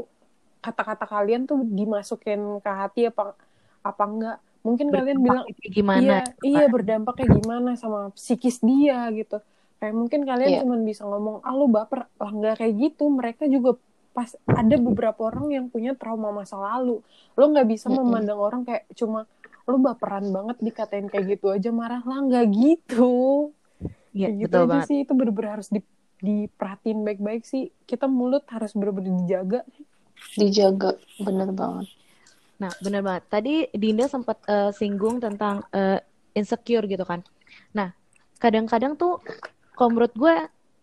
kata-kata 0.59 1.05
kalian 1.05 1.41
tuh 1.45 1.61
dimasukin 1.63 2.41
ke 2.59 2.71
hati 2.73 3.01
apa 3.07 3.37
apa 3.85 4.03
enggak. 4.03 4.37
Mungkin 4.65 4.87
kalian 4.89 5.19
bilang 5.21 5.45
gimana? 5.69 6.01
iya, 6.01 6.19
gitu 6.25 6.41
iya 6.49 6.65
kan. 6.65 6.73
berdampaknya 6.73 7.27
gimana 7.37 7.69
sama 7.77 8.09
psikis 8.17 8.57
dia 8.65 8.97
gitu. 9.13 9.37
Kayak 9.85 9.95
mungkin 9.95 10.25
kalian 10.25 10.49
Iya. 10.49 10.59
cuma 10.65 10.75
bisa 10.81 11.05
ngomong, 11.05 11.45
ah 11.45 11.53
lu 11.53 11.69
baper. 11.69 12.09
Lah 12.17 12.31
nggak 12.33 12.57
kayak 12.57 12.73
gitu. 12.73 13.05
Mereka 13.05 13.45
juga 13.45 13.77
pas 14.11 14.33
ada 14.49 14.75
beberapa 14.81 15.29
orang 15.29 15.53
yang 15.53 15.65
punya 15.69 15.93
trauma 15.93 16.33
masa 16.33 16.57
lalu. 16.57 17.05
Lo 17.37 17.45
nggak 17.53 17.69
bisa 17.69 17.85
Mm-mm. 17.85 18.01
memandang 18.01 18.41
orang 18.41 18.65
kayak 18.65 18.89
cuma 18.97 19.29
lu 19.65 19.77
baperan 19.77 20.25
banget 20.29 20.57
dikatain 20.57 21.05
kayak 21.05 21.37
gitu 21.37 21.53
aja 21.53 21.69
marah 21.69 22.01
lah 22.01 22.17
nggak 22.17 22.45
gitu. 22.49 23.13
Iya, 24.09 24.31
Kayak 24.31 24.35
gitu 24.41 24.45
betul 24.49 24.57
aja 24.57 24.69
banget. 24.71 24.87
sih 24.89 24.97
itu 25.03 25.11
bener-bener 25.13 25.49
harus 25.53 25.67
di, 25.69 25.79
diperhatiin 26.17 26.99
baik-baik 27.03 27.43
sih. 27.45 27.69
Kita 27.83 28.09
mulut 28.09 28.41
harus 28.49 28.73
bener-bener 28.73 29.13
dijaga. 29.21 29.61
Dijaga. 30.33 30.97
Bener 31.19 31.51
banget. 31.51 31.85
Nah, 32.55 32.71
benar 32.79 33.01
banget. 33.03 33.23
Tadi 33.27 33.53
Dinda 33.75 34.07
sempat 34.07 34.39
eh, 34.47 34.71
singgung 34.71 35.19
tentang 35.19 35.61
eh, 35.69 35.99
insecure 36.31 36.87
gitu 36.87 37.03
kan. 37.03 37.19
Nah, 37.75 37.91
kadang-kadang 38.35 38.95
tuh 38.95 39.19
kalau 39.75 39.89
menurut 39.91 40.13
gue 40.15 40.35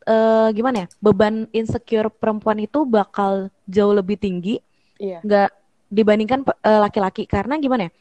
eh, 0.04 0.49
gimana 0.52 0.84
ya 0.84 0.88
beban 0.99 1.34
insecure 1.50 2.08
perempuan 2.08 2.58
itu 2.58 2.84
bakal 2.84 3.32
jauh 3.64 3.92
lebih 3.92 4.16
tinggi 4.16 4.61
Iya. 4.96 5.18
nggak 5.20 5.50
dibandingkan 5.88 6.40
pe- 6.42 6.61
eh, 6.61 6.78
laki-laki 6.78 7.26
karena 7.26 7.58
gimana 7.58 7.88
ya 7.88 7.92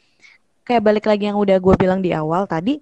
kayak 0.62 0.82
balik 0.82 1.04
lagi 1.04 1.26
yang 1.26 1.36
udah 1.36 1.58
gue 1.58 1.74
bilang 1.74 1.98
di 1.98 2.14
awal 2.14 2.46
tadi 2.46 2.78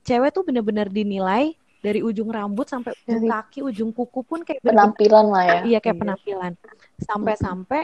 cewek 0.00 0.30
tuh 0.30 0.44
bener-bener 0.44 0.86
dinilai 0.86 1.52
dari 1.78 2.02
ujung 2.02 2.28
rambut 2.28 2.66
sampai 2.66 2.92
ujung 3.06 3.22
Dari 3.22 3.30
kaki 3.30 3.58
ujung 3.62 3.90
kuku 3.90 4.20
pun 4.20 4.42
kayak 4.42 4.60
penampilan 4.60 5.26
lah 5.30 5.44
ya. 5.46 5.60
iya 5.64 5.78
kayak 5.78 5.96
Iya. 5.96 6.02
penampilan 6.02 6.52
sampai-sampai 6.98 7.82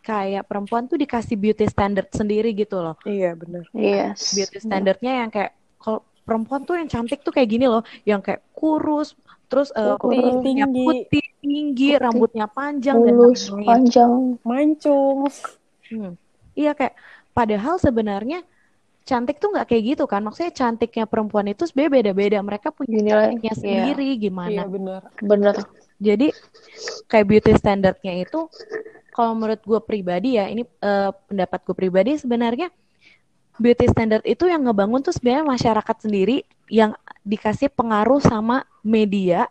kayak 0.00 0.46
perempuan 0.46 0.86
tuh 0.86 0.96
dikasih 0.96 1.36
beauty 1.36 1.66
standard 1.66 2.08
sendiri 2.10 2.50
gitu 2.50 2.78
loh 2.78 2.96
Iya 3.02 3.34
benar. 3.34 3.66
Yes. 3.70 4.32
beauty 4.32 4.58
standardnya 4.58 5.12
yang 5.20 5.30
kayak 5.30 5.52
kalau 5.76 6.00
perempuan 6.26 6.66
tuh 6.66 6.74
yang 6.74 6.90
cantik 6.90 7.22
tuh 7.22 7.30
kayak 7.30 7.48
gini 7.48 7.66
loh 7.66 7.80
yang 8.02 8.18
kayak 8.18 8.42
kurus 8.50 9.14
terus 9.46 9.70
eh, 9.72 9.94
Putih, 9.96 10.42
kulitnya 10.42 10.66
tinggi. 10.66 10.84
putih 11.06 11.26
tinggi 11.38 11.88
Putih. 11.88 12.02
rambutnya 12.02 12.46
panjang 12.50 12.96
dan 12.98 13.14
Mulus, 13.14 13.42
lain-lain 13.46 13.62
panjang. 13.64 14.12
Mancung. 14.42 15.18
Hmm. 15.86 16.12
Iya 16.52 16.74
kayak 16.74 16.94
padahal 17.30 17.78
sebenarnya 17.78 18.42
cantik 19.06 19.38
tuh 19.38 19.54
nggak 19.54 19.70
kayak 19.70 19.84
gitu 19.94 20.04
kan 20.04 20.18
maksudnya 20.18 20.50
cantiknya 20.50 21.06
perempuan 21.06 21.46
itu 21.46 21.62
sebenarnya 21.62 22.10
beda-beda 22.10 22.38
mereka 22.42 22.74
punya 22.74 22.90
Dinilai. 22.90 23.14
cantiknya 23.30 23.52
Iya, 23.52 23.60
sendiri 23.62 24.08
gimana 24.18 24.50
Iya 24.50 24.64
benar. 24.66 25.00
bener. 25.22 25.54
jadi 25.96 26.28
kayak 27.06 27.24
beauty 27.24 27.52
standardnya 27.54 28.12
itu 28.18 28.50
kalau 29.14 29.32
menurut 29.32 29.62
gue 29.62 29.80
pribadi 29.80 30.36
ya 30.36 30.50
ini 30.50 30.66
eh, 30.66 31.10
pendapat 31.30 31.62
gue 31.62 31.76
pribadi 31.78 32.18
sebenarnya 32.18 32.66
beauty 33.56 33.86
standard 33.90 34.24
itu 34.24 34.48
yang 34.48 34.64
ngebangun 34.64 35.00
tuh 35.02 35.12
sebenarnya 35.14 35.44
masyarakat 35.46 35.96
sendiri 36.04 36.44
yang 36.68 36.92
dikasih 37.22 37.70
pengaruh 37.72 38.20
sama 38.22 38.66
media 38.82 39.48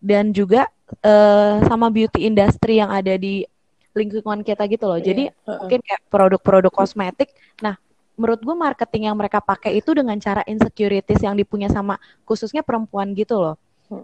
dan 0.00 0.30
juga 0.30 0.68
eh, 1.00 1.56
sama 1.64 1.88
beauty 1.88 2.28
industry 2.28 2.80
yang 2.80 2.92
ada 2.92 3.16
di 3.16 3.48
lingkungan 3.94 4.42
kita 4.42 4.66
gitu 4.68 4.84
loh. 4.90 4.98
Jadi 4.98 5.30
Iya, 5.30 5.34
heeh. 5.34 5.58
mungkin 5.62 5.80
kayak 5.80 6.02
produk-produk 6.10 6.72
kosmetik. 6.74 7.30
Nah, 7.62 7.78
menurut 8.18 8.42
gue 8.42 8.54
marketing 8.54 9.10
yang 9.10 9.16
mereka 9.16 9.38
pakai 9.38 9.78
itu 9.78 9.90
dengan 9.94 10.18
cara 10.18 10.42
insecurities 10.44 11.22
yang 11.22 11.34
dipunya 11.38 11.70
sama 11.70 11.96
khususnya 12.26 12.62
perempuan 12.66 13.14
gitu 13.14 13.38
loh. 13.38 13.56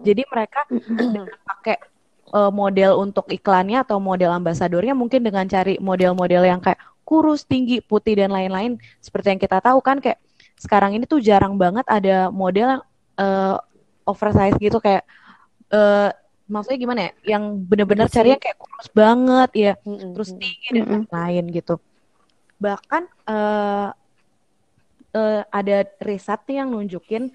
Jadi 0.05 0.23
mereka 0.29 0.63
dengan 0.71 1.27
pakai 1.43 1.77
eh, 2.31 2.51
model 2.51 2.91
untuk 3.01 3.27
iklannya 3.27 3.83
atau 3.83 3.99
model 3.99 4.31
ambasadornya 4.31 4.95
mungkin 4.95 5.21
dengan 5.21 5.43
cari 5.45 5.75
model-model 5.77 6.47
yang 6.47 6.63
kayak 6.63 6.79
kurus, 7.11 7.43
tinggi, 7.43 7.83
putih 7.83 8.23
dan 8.23 8.31
lain-lain. 8.31 8.79
Seperti 9.03 9.35
yang 9.35 9.41
kita 9.43 9.59
tahu 9.59 9.83
kan 9.83 9.99
kayak 9.99 10.23
sekarang 10.55 10.95
ini 10.95 11.03
tuh 11.03 11.19
jarang 11.19 11.59
banget 11.59 11.83
ada 11.91 12.31
model 12.31 12.79
yang 12.79 12.83
eh, 13.19 13.57
oversize 14.07 14.55
gitu 14.55 14.79
kayak 14.79 15.03
eh, 15.67 16.09
maksudnya 16.47 16.79
gimana 16.79 16.99
ya? 17.03 17.11
Yang 17.35 17.43
bener-bener 17.67 18.07
Berisi. 18.07 18.15
carinya 18.15 18.39
kayak 18.39 18.57
kurus 18.63 18.89
banget 18.95 19.51
ya, 19.51 19.73
Mm-mm, 19.83 20.15
terus 20.15 20.29
mm-mm. 20.31 20.39
tinggi 20.39 20.67
dan 20.71 20.79
Mm-mm. 20.79 20.93
lain-lain 21.03 21.45
gitu. 21.51 21.75
Bahkan 22.63 23.03
eh, 23.27 23.89
eh, 25.11 25.41
ada 25.51 25.77
riset 25.99 26.41
yang 26.47 26.71
nunjukin 26.71 27.27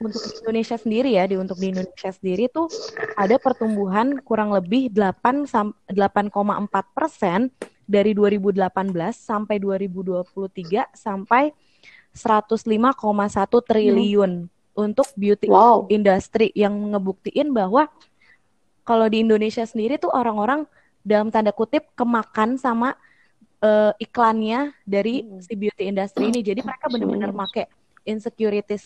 untuk 0.00 0.20
di 0.22 0.30
Indonesia 0.44 0.76
sendiri 0.76 1.10
ya, 1.16 1.24
di 1.26 1.36
untuk 1.40 1.56
di 1.56 1.72
Indonesia 1.72 2.12
sendiri 2.12 2.46
tuh 2.52 2.68
ada 3.16 3.36
pertumbuhan 3.40 4.20
kurang 4.22 4.52
lebih 4.54 4.92
8 4.92 5.48
sam- 5.48 5.76
8,4 5.88 6.84
persen 6.94 7.48
dari 7.90 8.14
2018 8.14 8.70
sampai 9.10 9.58
2023 9.58 10.94
sampai 10.94 11.50
105,1 12.14 12.70
triliun 13.66 14.32
untuk 14.78 15.06
beauty 15.18 15.50
Wow. 15.50 15.90
industri 15.90 16.54
yang 16.54 16.72
ngebuktiin 16.94 17.50
bahwa 17.50 17.90
kalau 18.86 19.06
di 19.10 19.22
Indonesia 19.22 19.66
sendiri 19.66 19.98
tuh 19.98 20.10
orang-orang 20.10 20.66
dalam 21.02 21.30
tanda 21.34 21.50
kutip 21.50 21.90
kemakan 21.94 22.54
sama 22.58 22.94
eh, 23.60 23.92
iklannya 23.98 24.72
dari 24.86 25.22
Mm-mm. 25.26 25.42
si 25.42 25.54
beauty 25.54 25.90
industry 25.90 26.30
ini. 26.30 26.40
Jadi 26.40 26.62
mereka 26.64 26.86
bener-bener 26.88 27.30
Serius. 27.30 27.40
make 27.42 27.64
insecurities 28.06 28.84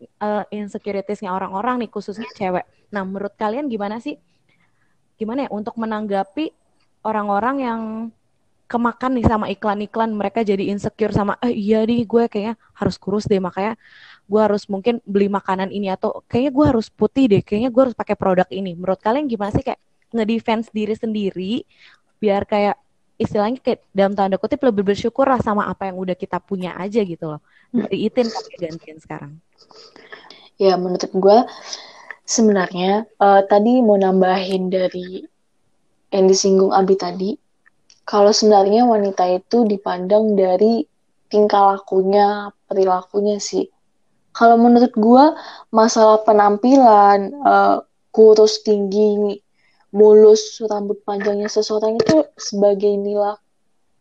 eh, 0.00 0.44
insecuritiesnya 0.52 1.32
orang-orang 1.32 1.84
nih 1.84 1.90
khususnya 1.90 2.28
cewek. 2.36 2.64
Nah, 2.94 3.02
menurut 3.04 3.34
kalian 3.34 3.66
gimana 3.68 3.98
sih? 3.98 4.16
Gimana 5.14 5.46
ya 5.46 5.50
untuk 5.50 5.74
menanggapi 5.76 6.50
orang-orang 7.04 7.56
yang 7.60 7.80
kemakan 8.74 9.14
nih 9.14 9.26
sama 9.30 9.46
iklan-iklan 9.54 10.10
mereka 10.10 10.42
jadi 10.42 10.66
insecure 10.74 11.14
sama 11.14 11.38
eh 11.38 11.54
iya 11.54 11.86
nih 11.86 12.02
gue 12.02 12.26
kayaknya 12.26 12.58
harus 12.74 12.98
kurus 12.98 13.30
deh 13.30 13.38
makanya 13.38 13.78
gue 14.26 14.40
harus 14.42 14.66
mungkin 14.66 14.98
beli 15.06 15.30
makanan 15.30 15.70
ini 15.70 15.94
atau 15.94 16.26
kayaknya 16.26 16.50
gue 16.50 16.66
harus 16.74 16.86
putih 16.90 17.30
deh 17.30 17.42
kayaknya 17.46 17.70
gue 17.70 17.82
harus 17.86 17.94
pakai 17.94 18.18
produk 18.18 18.48
ini. 18.50 18.74
Menurut 18.74 18.98
kalian 18.98 19.30
gimana 19.30 19.54
sih 19.54 19.62
kayak 19.62 19.78
ngedefense 20.10 20.74
diri 20.74 20.94
sendiri 20.98 21.54
biar 22.18 22.42
kayak 22.50 22.74
istilahnya 23.14 23.62
kayak 23.62 23.86
dalam 23.94 24.18
tanda 24.18 24.42
kutip 24.42 24.58
lebih 24.66 24.82
bersyukur 24.82 25.30
lah 25.30 25.38
sama 25.38 25.70
apa 25.70 25.86
yang 25.86 26.02
udah 26.02 26.18
kita 26.18 26.42
punya 26.42 26.74
aja 26.74 26.98
gitu 27.06 27.30
loh. 27.30 27.40
Dari 27.70 28.10
itin 28.10 28.26
pakai 28.26 28.56
gantian 28.58 28.98
sekarang. 28.98 29.32
Ya, 30.58 30.74
menurut 30.74 31.10
gue 31.14 31.38
sebenarnya 32.26 33.06
eh, 33.06 33.42
tadi 33.46 33.72
mau 33.86 33.94
nambahin 33.94 34.66
dari 34.66 35.22
yang 36.14 36.26
disinggung 36.30 36.70
Abi 36.70 36.94
tadi, 36.94 37.34
kalau 38.04 38.30
sebenarnya 38.30 38.84
wanita 38.84 39.24
itu 39.32 39.64
dipandang 39.64 40.36
dari 40.36 40.84
tingkah 41.32 41.74
lakunya, 41.76 42.52
perilakunya 42.68 43.40
sih. 43.40 43.66
Kalau 44.34 44.60
menurut 44.60 44.92
gue 44.92 45.24
masalah 45.72 46.20
penampilan, 46.22 47.32
eh, 47.32 47.76
kurus 48.14 48.62
tinggi, 48.62 49.40
mulus, 49.94 50.60
rambut 50.66 51.00
panjangnya 51.02 51.48
seseorang 51.48 51.98
itu 51.98 52.26
sebagai 52.38 52.92
nilai 52.94 53.38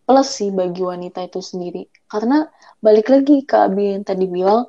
plus 0.03 0.29
sih 0.35 0.51
bagi 0.51 0.83
wanita 0.83 1.23
itu 1.23 1.39
sendiri. 1.39 1.87
Karena 2.11 2.43
balik 2.83 3.07
lagi 3.07 3.47
ke 3.47 3.55
Abi 3.55 3.95
yang 3.95 4.03
tadi 4.03 4.27
bilang, 4.27 4.67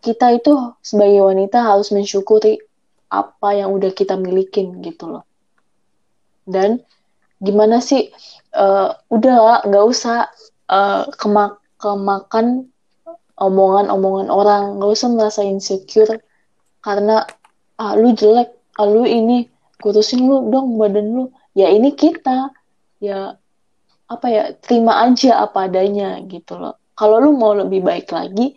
kita 0.00 0.32
itu 0.32 0.56
sebagai 0.80 1.20
wanita 1.28 1.60
harus 1.60 1.92
mensyukuri 1.92 2.56
apa 3.12 3.48
yang 3.52 3.74
udah 3.76 3.92
kita 3.92 4.16
milikin 4.16 4.80
gitu 4.80 5.10
loh. 5.10 5.24
Dan 6.48 6.80
gimana 7.46 7.76
sih, 7.88 8.02
eh, 8.62 8.88
udah 9.16 9.36
nggak 9.68 9.86
usah 9.92 10.18
eh, 10.70 11.02
kemak 11.20 11.52
kemakan 11.82 12.46
omongan-omongan 13.40 14.28
orang, 14.40 14.62
nggak 14.78 14.90
usah 14.96 15.08
merasa 15.16 15.40
insecure 15.52 16.20
karena 16.86 17.24
ah 17.80 17.92
lu 18.00 18.12
jelek, 18.20 18.48
ah 18.80 18.86
lu 18.88 19.02
ini 19.08 19.48
kurusin 19.82 20.20
lu 20.28 20.36
dong 20.52 20.76
badan 20.80 21.06
lu. 21.16 21.24
Ya 21.56 21.66
ini 21.72 21.90
kita, 21.96 22.52
ya 23.00 23.34
apa 24.14 24.26
ya 24.36 24.44
terima 24.64 24.92
aja 25.06 25.30
apa 25.44 25.58
adanya 25.66 26.20
gitu 26.28 26.54
loh. 26.60 26.74
Kalau 26.98 27.16
lu 27.24 27.30
mau 27.32 27.52
lebih 27.56 27.80
baik 27.88 28.12
lagi, 28.12 28.54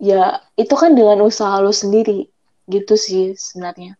ya 0.00 0.44
itu 0.60 0.74
kan 0.76 0.92
dengan 0.98 1.24
usaha 1.24 1.56
lu 1.64 1.72
sendiri 1.72 2.28
gitu 2.68 2.94
sih 3.00 3.32
sebenarnya. 3.38 3.96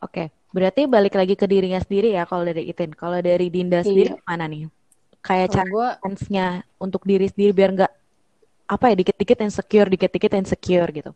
oke 0.00 0.39
berarti 0.50 0.90
balik 0.90 1.14
lagi 1.14 1.34
ke 1.38 1.46
dirinya 1.46 1.78
sendiri 1.78 2.14
ya 2.14 2.26
kalau 2.26 2.42
dari 2.42 2.66
itin 2.66 2.90
kalau 2.94 3.18
dari 3.22 3.46
Dinda 3.48 3.80
sendiri 3.86 4.14
Iya. 4.14 4.18
gimana 4.18 4.44
nih 4.50 4.62
kayak 5.20 5.48
cara 5.52 5.68
gue 5.68 5.88
defense-nya 6.00 6.46
untuk 6.80 7.02
diri 7.06 7.26
sendiri 7.30 7.52
biar 7.54 7.70
nggak 7.76 7.92
apa 8.70 8.84
ya 8.90 8.94
dikit-dikit 8.98 9.38
insecure 9.42 9.88
dikit-dikit 9.90 10.32
insecure 10.34 10.90
gitu 10.90 11.12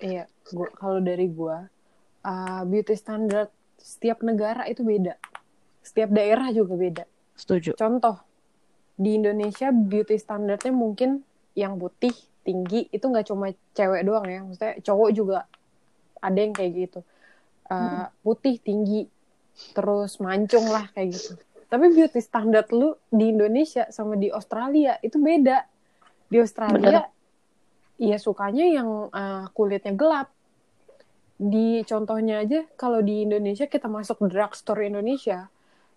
Iya, 0.00 0.24
gua 0.48 0.68
kalau 0.72 0.96
dari 1.04 1.28
gua 1.28 1.68
uh, 2.24 2.62
beauty 2.64 2.96
standard 2.96 3.52
setiap 3.76 4.24
negara 4.24 4.64
itu 4.64 4.80
beda. 4.80 5.12
Setiap 5.84 6.08
daerah 6.08 6.48
juga 6.56 6.72
beda. 6.72 7.04
setuju 7.36 7.76
Contoh, 7.76 8.16
di 8.96 9.20
Indonesia 9.20 9.68
beauty 9.68 10.16
standardnya 10.16 10.72
mungkin 10.72 11.20
yang 11.52 11.76
putih, 11.76 12.16
tinggi, 12.44 12.88
itu 12.88 13.04
nggak 13.04 13.28
cuma 13.28 13.52
cewek 13.76 14.00
doang 14.08 14.24
ya. 14.24 14.40
Maksudnya 14.40 14.74
cowok 14.80 15.10
juga 15.12 15.38
ada 16.20 16.38
yang 16.40 16.56
kayak 16.56 16.72
gitu. 16.72 17.00
Uh, 17.70 18.10
putih, 18.26 18.58
tinggi, 18.58 19.06
terus 19.78 20.18
mancung 20.18 20.66
lah 20.74 20.90
kayak 20.90 21.14
gitu. 21.14 21.38
Tapi 21.70 21.94
beauty 21.94 22.18
standard 22.18 22.66
lu 22.74 22.98
di 23.06 23.30
Indonesia 23.30 23.86
sama 23.94 24.18
di 24.18 24.26
Australia 24.26 24.98
itu 25.06 25.22
beda. 25.22 25.70
Di 26.26 26.42
Australia, 26.42 27.06
iya 27.94 28.18
sukanya 28.18 28.66
yang 28.66 29.06
uh, 29.14 29.46
kulitnya 29.54 29.94
gelap. 29.94 30.34
Di 31.38 31.86
contohnya 31.86 32.42
aja, 32.42 32.66
kalau 32.74 33.06
di 33.06 33.22
Indonesia 33.22 33.70
kita 33.70 33.86
masuk 33.86 34.26
drugstore 34.26 34.90
Indonesia, 34.90 35.46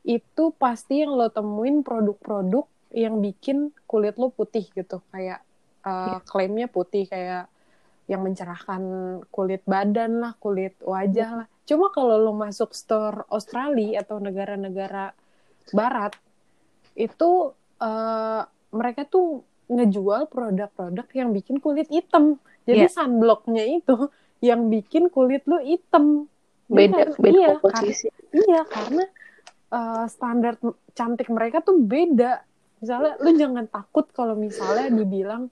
itu 0.05 0.53
pasti 0.53 1.01
yang 1.01 1.17
lo 1.17 1.33
temuin 1.33 1.81
produk-produk 1.81 2.69
yang 2.93 3.17
bikin 3.17 3.73
kulit 3.89 4.21
lo 4.21 4.29
putih 4.29 4.69
gitu. 4.77 5.01
Kayak 5.09 5.41
uh, 5.89 6.21
klaimnya 6.29 6.69
putih, 6.69 7.09
kayak 7.09 7.49
yang 8.05 8.21
mencerahkan 8.21 8.81
kulit 9.33 9.65
badan 9.65 10.21
lah, 10.21 10.37
kulit 10.37 10.77
wajah 10.85 11.41
lah. 11.41 11.47
Cuma 11.63 11.89
kalau 11.95 12.19
lo 12.19 12.33
masuk 12.35 12.75
store 12.75 13.23
Australia 13.31 14.03
atau 14.03 14.19
negara-negara 14.19 15.15
barat, 15.71 16.11
itu 16.93 17.55
uh, 17.79 18.41
mereka 18.75 19.07
tuh 19.07 19.47
ngejual 19.71 20.27
produk-produk 20.27 21.07
yang 21.15 21.29
bikin 21.31 21.63
kulit 21.63 21.87
hitam. 21.87 22.37
Jadi 22.67 22.87
Iya. 22.87 22.91
sunblocknya 22.91 23.63
itu 23.63 24.11
yang 24.43 24.67
bikin 24.67 25.07
kulit 25.07 25.47
lu 25.47 25.59
hitam 25.63 26.27
beda 26.67 27.15
Iya, 27.15 27.15
beda 27.15 27.31
iya, 27.31 27.47
komposisi 27.59 28.07
Iya, 28.33 28.61
karena 28.67 29.03
uh, 29.71 30.05
standar 30.11 30.59
cantik 30.91 31.31
mereka 31.31 31.63
tuh 31.63 31.79
beda. 31.79 32.43
Misalnya, 32.83 33.15
lu 33.23 33.29
jangan 33.39 33.65
takut 33.71 34.11
kalau 34.11 34.35
misalnya 34.35 34.91
dibilang, 34.91 35.47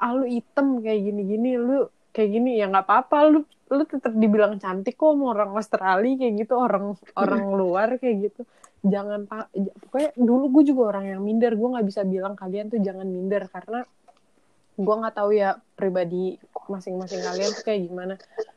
ah 0.00 0.16
lu 0.16 0.24
item 0.24 0.80
kayak 0.80 1.00
gini-gini, 1.04 1.60
lu 1.60 1.92
kayak 2.16 2.30
gini 2.32 2.56
ya 2.56 2.72
nggak 2.72 2.88
apa-apa, 2.88 3.18
lu 3.28 3.40
lu 3.70 3.84
tetap 3.86 4.10
dibilang 4.18 4.58
cantik 4.58 4.98
kok 4.98 5.14
sama 5.14 5.24
orang 5.30 5.50
Australia 5.54 6.14
kayak 6.18 6.34
gitu, 6.42 6.54
orang 6.58 6.98
orang 7.14 7.42
luar 7.60 7.88
kayak 8.02 8.16
gitu. 8.30 8.42
Jangan 8.82 9.30
pak, 9.30 9.54
pokoknya 9.86 10.10
dulu 10.18 10.44
gue 10.58 10.74
juga 10.74 10.82
orang 10.96 11.14
yang 11.14 11.20
minder, 11.22 11.54
gue 11.54 11.68
nggak 11.70 11.86
bisa 11.86 12.02
bilang 12.02 12.34
kalian 12.34 12.66
tuh 12.66 12.80
jangan 12.82 13.06
minder 13.06 13.46
karena 13.46 13.86
gue 14.80 14.94
nggak 14.96 15.14
tahu 15.14 15.30
ya 15.36 15.60
pribadi 15.76 16.40
masing-masing 16.66 17.20
kalian 17.22 17.50
tuh 17.54 17.64
kayak 17.64 17.80
gimana. 17.86 18.14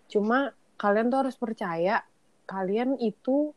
Cuma 0.09 0.49
kalian 0.81 1.13
tuh 1.13 1.19
harus 1.27 1.35
percaya 1.37 2.01
kalian 2.49 2.97
itu 2.99 3.53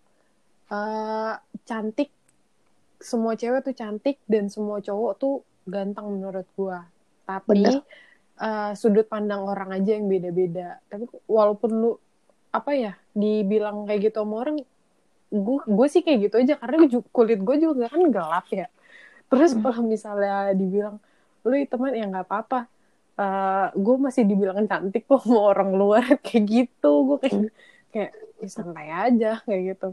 eh, 0.71 1.35
cantik 1.65 2.11
semua 3.01 3.37
cewek 3.37 3.65
tuh 3.65 3.75
cantik 3.77 4.17
dan 4.27 4.49
semua 4.49 4.81
cowok 4.81 5.13
tuh 5.21 5.35
ganteng 5.69 6.07
menurut 6.17 6.47
gua 6.57 6.87
tapi 7.27 7.61
Bener. 7.61 7.83
Eh, 8.39 8.73
sudut 8.75 9.07
pandang 9.07 9.43
orang 9.45 9.71
aja 9.73 9.97
yang 9.97 10.07
beda-beda. 10.07 10.81
Tapi 10.89 11.05
walaupun 11.27 11.71
lu 11.73 11.91
apa 12.53 12.73
ya 12.73 12.93
dibilang 13.13 13.85
kayak 13.85 14.11
gitu 14.11 14.25
sama 14.25 14.37
orang 14.43 14.57
gue 15.27 15.59
gue 15.67 15.87
sih 15.91 16.01
kayak 16.01 16.19
gitu 16.31 16.37
aja. 16.43 16.55
Karena 16.57 16.77
kulit 17.11 17.41
gue 17.43 17.57
juga 17.59 17.89
kan 17.89 18.03
gelap 18.09 18.47
ya. 18.51 18.67
Terus 19.27 19.53
Hmm. 19.53 19.63
kalau 19.65 19.83
misalnya 19.85 20.55
dibilang 20.55 20.97
lu 21.47 21.55
teman 21.67 21.93
ya 21.95 22.05
nggak 22.07 22.27
apa-apa. 22.27 22.61
Eh 23.17 23.67
gue 23.75 23.97
masih 23.97 24.23
dibilang 24.29 24.61
cantik 24.69 25.09
kok 25.09 25.25
sama 25.25 25.41
orang 25.53 25.71
luar 25.75 26.05
kayak 26.27 26.45
gitu. 26.47 26.93
Gue 27.09 27.17
kayak 27.23 27.35
Hmm. 27.35 27.51
kayak 27.93 28.11
ya 28.37 28.49
santai 28.53 28.89
aja 28.93 29.31
kayak 29.45 29.63
gitu. 29.75 29.87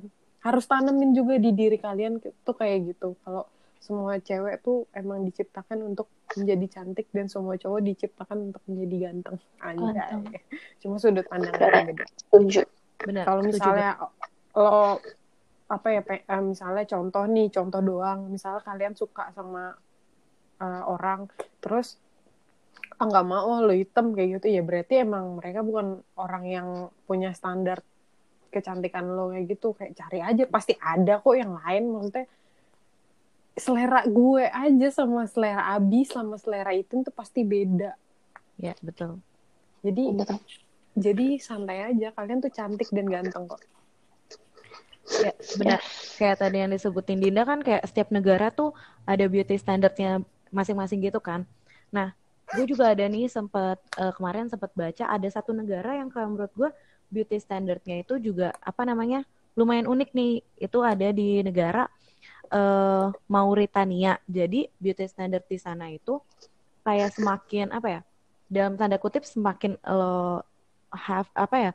Harus 0.44 0.68
tanemin 0.68 1.16
juga 1.16 1.40
di 1.40 1.56
diri 1.56 1.80
kalian 1.80 2.20
tuh 2.20 2.56
kayak 2.56 2.94
gitu. 2.94 3.16
Kalau 3.24 3.48
semua 3.84 4.16
cewek 4.16 4.64
tuh 4.64 4.88
emang 4.96 5.28
diciptakan 5.28 5.84
untuk 5.84 6.08
menjadi 6.40 6.80
cantik 6.80 7.12
dan 7.12 7.28
semua 7.28 7.60
cowok 7.60 7.84
diciptakan 7.84 8.50
untuk 8.50 8.64
menjadi 8.72 9.12
ganteng. 9.12 9.38
Anjay. 9.60 10.40
Cuma 10.80 10.96
sudut 11.04 11.28
pandang 11.28 11.52
Keren. 11.52 11.92
beda. 11.92 12.06
Setuju. 12.16 12.64
Benar. 13.04 13.28
kalau 13.28 13.42
misalnya 13.44 14.00
lo 14.56 15.04
apa 15.68 15.88
ya 15.92 16.00
pe- 16.00 16.24
eh, 16.24 16.40
misalnya 16.40 16.88
contoh 16.88 17.28
nih 17.28 17.52
contoh 17.52 17.84
doang. 17.84 18.32
Misalnya 18.32 18.64
kalian 18.64 18.96
suka 18.96 19.36
sama 19.36 19.76
eh, 20.64 20.84
orang 20.88 21.28
terus 21.60 22.00
ah 22.96 23.04
nggak 23.04 23.28
mau 23.28 23.60
lo 23.60 23.76
hitam 23.76 24.16
kayak 24.16 24.40
gitu 24.40 24.48
ya 24.54 24.62
berarti 24.64 25.04
emang 25.04 25.44
mereka 25.44 25.60
bukan 25.60 26.00
orang 26.16 26.44
yang 26.48 26.68
punya 27.04 27.36
standar 27.36 27.84
kecantikan 28.48 29.12
lo 29.12 29.36
kayak 29.36 29.52
gitu. 29.52 29.76
Kayak 29.76 30.00
cari 30.00 30.20
aja 30.24 30.44
pasti 30.48 30.72
ada 30.80 31.20
kok 31.20 31.36
yang 31.36 31.60
lain 31.60 31.84
maksudnya 31.92 32.26
selera 33.54 34.02
gue 34.06 34.44
aja 34.50 34.88
sama 34.90 35.26
selera 35.30 35.74
Abi 35.74 36.04
sama 36.06 36.36
selera 36.42 36.74
itu 36.74 37.02
tuh 37.06 37.14
pasti 37.14 37.46
beda 37.46 37.94
Ya, 38.58 38.78
betul. 38.86 39.18
jadi 39.82 40.14
Bener. 40.14 40.38
jadi 40.94 41.28
santai 41.42 41.80
aja 41.90 42.14
kalian 42.14 42.40
tuh 42.42 42.54
cantik 42.54 42.90
dan 42.94 43.10
ganteng 43.10 43.46
kok 43.50 43.62
Ya, 45.20 45.36
benar. 45.60 45.84
Kayak 46.16 46.38
tadi 46.40 46.58
yang 46.64 46.72
disebutin 46.72 47.20
Dinda 47.20 47.44
kan 47.44 47.60
kayak 47.60 47.84
setiap 47.92 48.08
negara 48.08 48.48
tuh 48.56 48.72
ada 49.04 49.28
beauty 49.28 49.60
standardnya 49.60 50.24
masing-masing 50.48 51.04
gitu 51.04 51.20
kan. 51.20 51.44
Nah, 51.92 52.16
gue 52.56 52.64
juga 52.64 52.96
ada 52.96 53.04
nih 53.04 53.28
sempat 53.28 53.84
eh, 54.00 54.14
kemarin 54.16 54.48
sempat 54.48 54.72
baca 54.72 55.04
ada 55.12 55.28
satu 55.28 55.52
negara 55.52 56.00
yang 56.00 56.08
kayak 56.08 56.28
menurut 56.32 56.54
gue 56.56 56.70
beauty 57.12 57.36
standardnya 57.36 58.00
itu 58.00 58.16
juga 58.18 58.56
apa 58.64 58.88
namanya 58.88 59.28
lumayan 59.60 59.92
unik 59.92 60.10
nih. 60.16 60.34
Itu 60.56 60.80
ada 60.88 61.12
di 61.12 61.44
negara 61.44 61.84
eh, 62.54 63.06
Mauritania. 63.28 64.22
Jadi 64.30 64.70
beauty 64.78 65.06
standard 65.10 65.46
di 65.50 65.58
sana 65.58 65.90
itu 65.90 66.22
kayak 66.86 67.10
semakin 67.18 67.68
apa 67.74 67.88
ya? 67.90 68.02
Dalam 68.48 68.74
tanda 68.80 68.98
kutip 69.02 69.24
semakin 69.26 69.78
lo 69.82 70.46
have 70.94 71.30
apa 71.34 71.58
ya? 71.58 71.72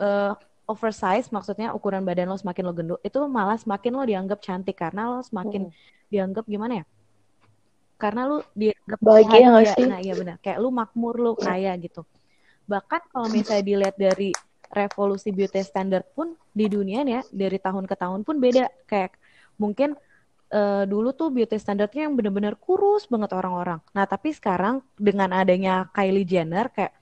eh, 0.00 0.32
oversize 0.70 1.28
maksudnya 1.34 1.74
ukuran 1.76 2.02
badan 2.06 2.30
lo 2.30 2.36
semakin 2.38 2.64
lo 2.64 2.72
gendut 2.72 3.00
itu 3.04 3.18
malah 3.28 3.58
semakin 3.58 3.92
lo 3.98 4.02
dianggap 4.06 4.38
cantik 4.40 4.76
karena 4.78 5.10
lo 5.10 5.20
semakin 5.20 5.68
Mm. 5.68 5.72
dianggap 6.12 6.44
gimana 6.46 6.72
ya 6.80 6.84
karena 7.98 8.26
lu 8.26 8.38
dianggap 8.58 8.98
Bahagia 8.98 9.46
nggak 9.52 9.66
bahagia. 9.66 9.74
sih? 9.78 9.86
nah 9.86 9.98
iya 10.02 10.14
benar 10.18 10.36
kayak 10.42 10.58
lu 10.58 10.68
makmur 10.74 11.14
lu 11.18 11.32
kaya 11.38 11.70
gitu 11.78 12.02
bahkan 12.66 13.02
kalau 13.10 13.28
misalnya 13.30 13.62
dilihat 13.62 13.96
dari 13.98 14.30
revolusi 14.72 15.28
beauty 15.34 15.60
standard 15.62 16.06
pun 16.16 16.34
di 16.54 16.66
dunia 16.70 17.04
nih 17.06 17.14
ya 17.20 17.22
dari 17.30 17.58
tahun 17.60 17.84
ke 17.86 17.94
tahun 17.98 18.20
pun 18.26 18.36
beda 18.40 18.70
kayak 18.88 19.12
mungkin 19.64 19.90
eh, 20.58 20.84
dulu 20.92 21.08
tuh 21.20 21.28
beauty 21.36 21.56
standardnya 21.64 22.02
yang 22.06 22.14
benar-benar 22.18 22.54
kurus 22.64 23.02
banget 23.12 23.30
orang-orang. 23.38 23.78
Nah 23.96 24.04
tapi 24.12 24.28
sekarang 24.38 24.74
dengan 25.08 25.30
adanya 25.40 25.72
Kylie 25.94 26.26
Jenner 26.30 26.66
kayak 26.76 26.92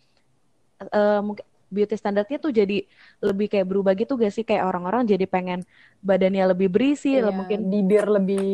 mungkin 1.21 1.45
beauty 1.71 1.95
standardnya 1.95 2.39
tuh 2.43 2.51
jadi 2.51 2.83
lebih 3.23 3.47
kayak 3.47 3.67
berubah 3.71 3.93
gitu 3.95 4.19
gak 4.19 4.33
sih? 4.35 4.43
Kayak 4.43 4.67
orang-orang 4.67 5.07
jadi 5.07 5.25
pengen 5.31 5.61
badannya 6.03 6.45
lebih 6.51 6.69
berisi 6.75 7.15
Iya, 7.15 7.31
mungkin 7.31 7.59
bibir 7.71 8.05
lebih 8.11 8.45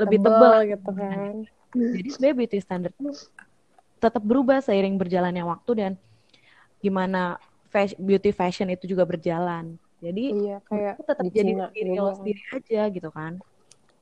Lebih 0.00 0.18
tebal 0.24 0.52
tebal. 0.56 0.60
gitu 0.72 0.90
kan. 0.96 1.34
Jadi 1.72 2.08
sebenarnya 2.16 2.36
beauty 2.40 2.58
standard 2.64 2.94
tuh 2.96 3.14
tetap 4.02 4.22
berubah 4.24 4.58
seiring 4.64 4.98
berjalannya 4.98 5.44
waktu 5.46 5.70
dan 5.78 5.92
gimana 6.82 7.38
fashion, 7.70 7.98
beauty 8.02 8.30
fashion 8.34 8.68
itu 8.72 8.84
juga 8.88 9.04
berjalan. 9.04 9.76
Jadi 10.02 10.32
iya 10.32 10.56
kayak 10.66 10.94
tetap 10.98 11.24
di 11.28 11.30
jadi 11.38 11.52
diri 11.76 11.90
lo 11.94 12.08
kan. 12.08 12.16
sendiri 12.18 12.42
aja 12.56 12.80
gitu 12.90 13.08
kan 13.12 13.32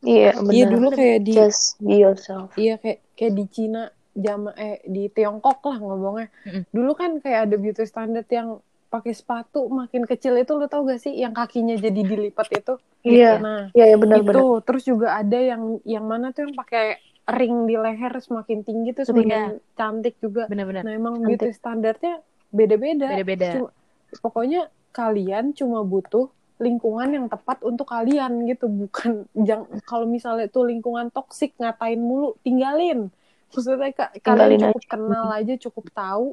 Iya, 0.01 0.33
benar. 0.35 0.51
iya 0.51 0.65
dulu 0.67 0.87
kayak 0.91 1.19
di 1.21 1.33
Just 1.35 1.77
be 1.79 1.97
yourself. 1.99 2.49
iya 2.57 2.75
kayak 2.77 2.99
kayak 3.13 3.33
di 3.35 3.45
Cina 3.47 3.83
jama 4.13 4.51
eh 4.55 4.81
di 4.85 5.07
Tiongkok 5.07 5.61
lah 5.63 5.77
ngomongnya 5.79 6.29
Mm-mm. 6.43 6.63
dulu 6.69 6.93
kan 6.95 7.11
kayak 7.19 7.41
ada 7.47 7.57
beauty 7.57 7.85
standard 7.85 8.27
yang 8.27 8.59
pakai 8.87 9.13
sepatu 9.13 9.71
makin 9.71 10.03
kecil 10.03 10.35
itu 10.35 10.51
lo 10.51 10.67
tau 10.67 10.83
gak 10.83 10.99
sih 10.99 11.15
yang 11.15 11.31
kakinya 11.31 11.77
jadi 11.77 12.01
dilipat 12.01 12.49
itu 12.51 12.75
Iya, 13.01 13.39
nah 13.39 13.61
iya, 13.71 13.87
iya 13.87 13.97
benar-benar. 13.97 14.35
itu 14.35 14.47
terus 14.61 14.83
juga 14.85 15.15
ada 15.15 15.37
yang 15.37 15.63
yang 15.85 16.05
mana 16.05 16.33
tuh 16.33 16.45
yang 16.45 16.55
pakai 16.55 16.99
ring 17.31 17.65
di 17.65 17.77
leher 17.77 18.13
semakin 18.19 18.61
tinggi 18.61 18.91
tuh 18.93 19.05
semakin 19.05 19.63
cantik 19.73 20.19
juga 20.19 20.45
benar-benar 20.45 20.83
nah 20.83 20.93
emang 20.93 21.15
Cantik. 21.19 21.39
beauty 21.39 21.51
standarnya 21.55 22.15
beda-beda 22.51 23.07
beda-beda 23.15 23.49
Cuma- 23.55 23.73
pokoknya 24.19 24.61
kalian 24.91 25.55
cuma 25.55 25.81
butuh 25.81 26.27
lingkungan 26.61 27.09
yang 27.09 27.27
tepat 27.27 27.64
untuk 27.64 27.88
kalian 27.88 28.44
gitu. 28.44 28.68
Bukan 28.68 29.25
jang 29.49 29.64
kalau 29.88 30.05
misalnya 30.05 30.46
itu 30.46 30.61
lingkungan 30.61 31.09
toksik 31.09 31.57
ngatain 31.57 31.99
mulu 31.99 32.37
tinggalin. 32.44 33.09
Maksudnya 33.51 33.90
ka- 33.96 34.14
kalian 34.20 34.61
Tinggalin 34.61 34.61
cukup 34.70 34.83
kenal 34.87 35.27
aja 35.33 35.55
cukup 35.57 35.87
tahu 35.90 36.29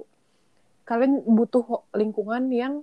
kalian 0.88 1.20
butuh 1.28 1.84
lingkungan 1.96 2.48
yang 2.52 2.74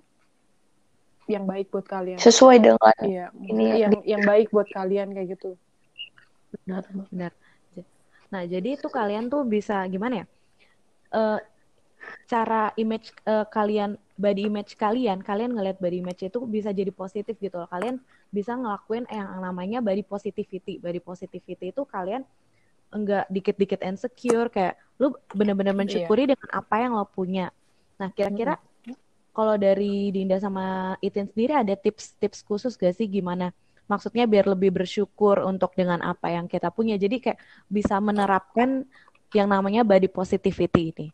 yang 1.24 1.48
baik 1.48 1.72
buat 1.72 1.88
kalian. 1.88 2.20
Sesuai 2.20 2.60
dengan 2.60 2.80
iya 3.00 3.32
ini 3.32 3.64
ya, 3.64 3.88
yang 3.88 3.92
yang 4.04 4.22
baik 4.24 4.52
buat 4.52 4.68
kalian 4.68 5.12
kayak 5.12 5.36
gitu. 5.40 5.56
Benar. 6.64 6.84
benar. 7.08 7.32
Nah 8.28 8.42
jadi 8.44 8.76
itu 8.76 8.88
kalian 8.92 9.32
tuh 9.32 9.44
bisa 9.48 9.80
gimana 9.88 10.24
ya? 10.24 10.26
Eh, 11.14 11.40
cara 12.28 12.76
image 12.76 13.14
eh, 13.24 13.46
kalian 13.48 13.96
body 14.14 14.46
image 14.46 14.78
kalian 14.78 15.26
kalian 15.26 15.58
ngelihat 15.58 15.82
body 15.82 15.98
image 15.98 16.22
itu 16.22 16.38
bisa 16.46 16.70
jadi 16.70 16.94
positif 16.94 17.34
gitu 17.42 17.58
loh. 17.58 17.68
Kalian 17.70 17.98
bisa 18.30 18.54
ngelakuin 18.54 19.10
yang 19.10 19.42
namanya 19.42 19.82
body 19.82 20.06
positivity. 20.06 20.78
Body 20.78 21.02
positivity 21.02 21.74
itu 21.74 21.82
kalian 21.82 22.22
enggak 22.94 23.26
dikit-dikit 23.26 23.82
insecure 23.82 24.46
kayak 24.54 24.78
lu 25.02 25.10
bener-bener 25.34 25.74
mensyukuri 25.74 26.30
dengan 26.30 26.48
apa 26.54 26.74
yang 26.78 26.94
lo 26.94 27.06
punya. 27.10 27.50
Nah 27.98 28.14
kira-kira 28.14 28.62
kalau 29.34 29.58
dari 29.58 30.14
Dinda 30.14 30.38
sama 30.38 30.94
Itin 31.02 31.26
sendiri 31.26 31.58
ada 31.58 31.74
tips-tips 31.74 32.46
khusus 32.46 32.78
gak 32.78 32.94
sih 32.94 33.10
gimana? 33.10 33.50
Maksudnya 33.90 34.30
biar 34.30 34.46
lebih 34.46 34.70
bersyukur 34.70 35.42
untuk 35.42 35.74
dengan 35.74 35.98
apa 36.06 36.30
yang 36.30 36.46
kita 36.46 36.70
punya. 36.70 36.94
Jadi 36.94 37.18
kayak 37.18 37.38
bisa 37.66 37.98
menerapkan 37.98 38.86
yang 39.34 39.50
namanya 39.50 39.82
body 39.82 40.06
positivity 40.06 40.94
ini. 40.94 41.06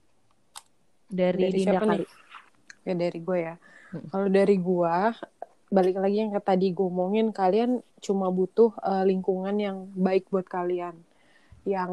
Dari, 1.08 1.48
Dari 1.48 1.52
Dinda 1.56 1.72
siapa 1.80 1.84
kali. 1.88 1.96
nih? 2.04 2.08
Ya 2.84 2.94
dari 2.96 3.18
gue 3.20 3.38
ya. 3.38 3.54
Hmm. 3.90 4.06
kalau 4.06 4.28
dari 4.30 4.56
gue 4.56 4.96
balik 5.70 5.96
lagi 5.98 6.16
yang 6.22 6.30
tadi 6.42 6.70
gue 6.74 6.86
omongin 6.86 7.30
kalian 7.30 7.82
cuma 8.02 8.30
butuh 8.30 8.74
eh, 8.82 9.04
lingkungan 9.06 9.54
yang 9.58 9.76
baik 9.94 10.30
buat 10.30 10.46
kalian 10.46 10.94
yang 11.68 11.90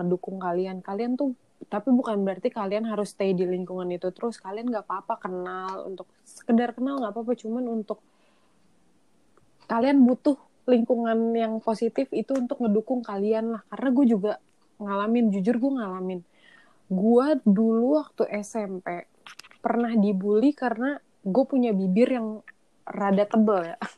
ngedukung 0.00 0.42
kalian. 0.42 0.82
Kalian 0.82 1.14
tuh 1.14 1.38
tapi 1.70 1.88
bukan 1.94 2.20
berarti 2.26 2.52
kalian 2.52 2.84
harus 2.84 3.16
stay 3.16 3.32
di 3.32 3.46
lingkungan 3.46 3.88
itu 3.94 4.10
terus. 4.10 4.36
Kalian 4.36 4.68
nggak 4.68 4.84
apa-apa 4.84 5.14
kenal 5.22 5.88
untuk 5.88 6.10
sekedar 6.26 6.74
kenal 6.74 7.00
nggak 7.00 7.14
apa-apa 7.14 7.32
cuman 7.38 7.64
untuk 7.70 8.02
kalian 9.64 10.04
butuh 10.04 10.36
lingkungan 10.68 11.32
yang 11.36 11.60
positif 11.60 12.08
itu 12.12 12.36
untuk 12.36 12.60
ngedukung 12.60 13.00
kalian 13.00 13.56
lah. 13.56 13.62
Karena 13.70 13.88
gue 13.94 14.06
juga 14.08 14.32
ngalamin 14.82 15.32
jujur 15.32 15.56
gue 15.56 15.72
ngalamin. 15.80 16.20
Gue 16.90 17.26
dulu 17.48 17.96
waktu 18.02 18.28
SMP 18.44 19.08
pernah 19.64 19.96
dibully 19.96 20.52
karena 20.52 21.00
gue 21.24 21.44
punya 21.48 21.72
bibir 21.72 22.20
yang 22.20 22.44
rada 22.84 23.24
tebel 23.24 23.72
ya. 23.72 23.78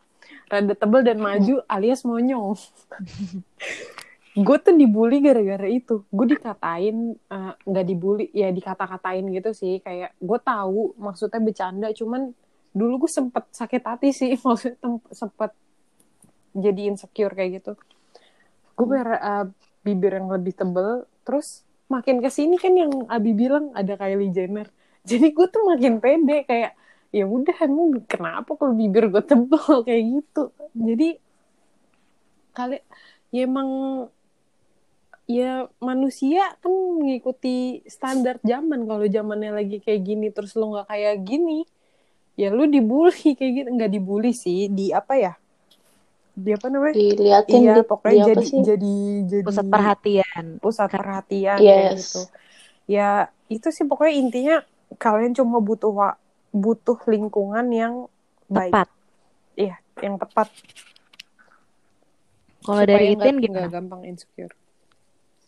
Rada 0.47 0.75
tebel 0.79 1.03
dan 1.03 1.19
maju 1.19 1.59
alias 1.67 2.07
monyong. 2.07 2.55
Gue 4.47 4.57
tuh 4.63 4.79
dibully 4.79 5.19
gara-gara 5.19 5.67
itu. 5.67 6.07
Gue 6.07 6.39
dikatain 6.39 7.19
eh, 7.19 7.53
nggak 7.67 7.85
uh, 7.85 7.89
dibully 7.89 8.31
ya 8.31 8.55
dikata-katain 8.55 9.27
gitu 9.35 9.51
sih. 9.51 9.83
Kayak 9.83 10.15
gue 10.23 10.39
tahu 10.39 10.95
maksudnya 11.03 11.43
bercanda 11.43 11.91
cuman 11.91 12.31
dulu 12.71 13.07
gue 13.07 13.11
sempet 13.11 13.43
sakit 13.51 13.83
hati 13.83 14.15
sih. 14.15 14.39
Maksudnya 14.47 15.03
sempet 15.11 15.51
jadi 16.55 16.95
insecure 16.95 17.35
kayak 17.35 17.65
gitu. 17.65 17.73
Gue 18.79 18.87
biar 18.87 19.09
uh, 19.19 19.45
bibir 19.83 20.15
yang 20.15 20.31
lebih 20.31 20.55
tebel 20.55 21.11
terus 21.27 21.67
makin 21.91 22.23
ke 22.23 22.31
sini 22.31 22.55
kan 22.59 22.75
yang 22.77 22.93
Abi 23.11 23.35
bilang 23.35 23.75
ada 23.75 23.99
Kylie 23.99 24.31
Jenner 24.31 24.71
jadi 25.07 25.31
gue 25.31 25.47
tuh 25.47 25.63
makin 25.71 26.03
pede 26.03 26.43
kayak 26.43 26.75
ya 27.15 27.25
udah 27.25 27.57
emang 27.63 28.03
kenapa 28.05 28.59
kalau 28.59 28.75
bibir 28.75 29.09
gue 29.09 29.23
tebel? 29.23 29.63
Kayak 29.87 30.03
gitu. 30.21 30.43
Jadi 30.75 31.09
kali 32.57 32.81
ya 33.31 33.45
emang 33.45 33.71
ya 35.27 35.67
manusia 35.79 36.59
kan 36.61 36.73
mengikuti 36.73 37.81
standar 37.87 38.43
zaman. 38.43 38.85
Kalau 38.85 39.07
zamannya 39.07 39.55
lagi 39.55 39.79
kayak 39.81 40.03
gini 40.03 40.29
terus 40.35 40.53
lo 40.59 40.77
nggak 40.77 40.93
kayak 40.93 41.17
gini 41.25 41.65
ya 42.37 42.53
lu 42.53 42.69
dibully 42.69 43.33
kayak 43.39 43.53
gitu. 43.65 43.69
Nggak 43.71 43.91
dibully 43.97 44.33
sih 44.35 44.69
di 44.69 44.91
apa 44.93 45.15
ya? 45.17 45.33
Di 46.37 46.53
apa 46.53 46.67
namanya? 46.69 46.95
Diliatin 47.01 47.61
iya 47.65 47.75
di, 47.81 47.83
pokoknya 47.87 48.13
di 48.13 48.21
apa 48.21 48.29
jadi 48.29 48.45
sih? 48.45 48.61
jadi 48.61 48.97
jadi 49.25 49.47
pusat 49.47 49.67
perhatian. 49.71 50.45
Pusat 50.61 50.89
perhatian 50.91 51.59
kayak 51.63 51.81
yes. 51.95 51.99
gitu. 52.03 52.23
Ya 52.91 53.33
itu 53.47 53.69
sih 53.73 53.87
pokoknya 53.87 54.15
intinya 54.21 54.57
kalian 54.95 55.35
cuma 55.35 55.59
butuh 55.59 56.15
butuh 56.55 56.99
lingkungan 57.11 57.67
yang 57.75 57.95
baik. 58.47 58.73
Tepat. 58.73 58.89
Iya 59.59 59.77
yang 60.01 60.17
tepat. 60.21 60.49
Kalau 62.67 62.83
dari 62.83 63.15
Itin 63.15 63.39
nggak 63.39 63.71
gimana? 63.71 63.71
gampang 63.71 64.03
insecure. 64.07 64.55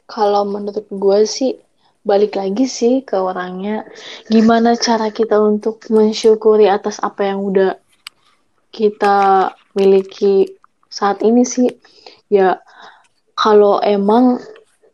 Kalau 0.08 0.46
menurut 0.46 0.86
gue 0.88 1.18
sih 1.26 1.58
balik 2.06 2.38
lagi 2.38 2.64
sih 2.64 3.04
ke 3.04 3.18
orangnya 3.18 3.84
gimana 4.30 4.78
cara 4.78 5.12
kita 5.12 5.36
untuk 5.36 5.82
mensyukuri 5.92 6.70
atas 6.70 7.02
apa 7.04 7.26
yang 7.26 7.44
udah 7.44 7.76
kita 8.72 9.50
miliki 9.74 10.56
saat 10.88 11.20
ini 11.26 11.42
sih? 11.42 11.68
Ya 12.30 12.62
kalau 13.34 13.82
emang 13.82 14.40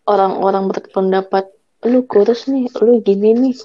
orang-orang 0.08 0.72
berpendapat 0.72 1.48
lu 1.84 2.08
kurus 2.08 2.48
nih 2.48 2.72
lu 2.80 3.04
gini 3.04 3.36
nih 3.36 3.56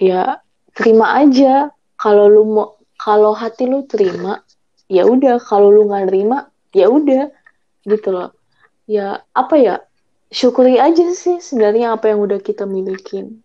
ya 0.00 0.40
terima 0.72 1.20
aja. 1.20 1.68
Kalau 2.00 2.32
lu 2.32 2.42
mau 2.48 2.80
kalau 2.96 3.36
hati 3.36 3.68
lu 3.68 3.84
terima 3.84 4.40
ya 4.88 5.04
udah. 5.04 5.36
Kalau 5.38 5.68
lu 5.68 5.84
nggak 5.86 6.08
terima 6.08 6.48
ya 6.72 6.88
udah 6.88 7.28
gitu 7.84 8.08
loh. 8.10 8.32
Ya 8.88 9.22
apa 9.36 9.54
ya 9.60 9.76
syukuri 10.32 10.80
aja 10.80 11.04
sih 11.12 11.38
sebenarnya 11.38 11.94
apa 11.94 12.08
yang 12.08 12.24
udah 12.24 12.40
kita 12.40 12.64
milikin. 12.64 13.44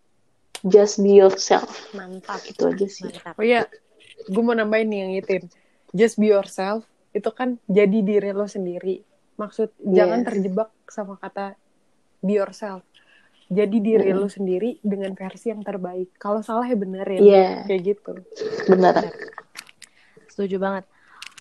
Just 0.66 1.04
be 1.04 1.20
yourself. 1.20 1.92
Mantap. 1.94 2.42
Gitu 2.42 2.64
aja 2.66 2.88
sih. 2.88 3.12
Mantap. 3.12 3.36
Oh 3.36 3.44
iya 3.46 3.68
gue 4.26 4.42
mau 4.42 4.56
nambahin 4.56 4.90
nih 4.90 5.00
yang 5.06 5.12
itin 5.22 5.44
just 5.94 6.18
be 6.18 6.32
yourself 6.32 6.88
itu 7.12 7.30
kan 7.36 7.60
jadi 7.68 8.00
diri 8.02 8.32
lo 8.32 8.48
sendiri. 8.48 9.04
Maksud 9.36 9.76
jangan 9.84 10.24
Yes. 10.24 10.28
terjebak 10.32 10.70
sama 10.88 11.20
kata 11.20 11.60
be 12.24 12.40
yourself 12.40 12.82
jadi 13.46 13.78
diri 13.78 14.10
Mm. 14.10 14.18
lo 14.18 14.28
sendiri 14.28 14.82
dengan 14.82 15.14
versi 15.14 15.54
yang 15.54 15.62
terbaik. 15.62 16.18
Kalau 16.18 16.42
salah 16.42 16.66
ya 16.66 16.74
benerin 16.74 17.22
Iya. 17.22 17.66
kayak 17.66 17.82
gitu. 17.86 18.12
Benar 18.70 19.14
setuju 20.28 20.60
banget. 20.60 20.84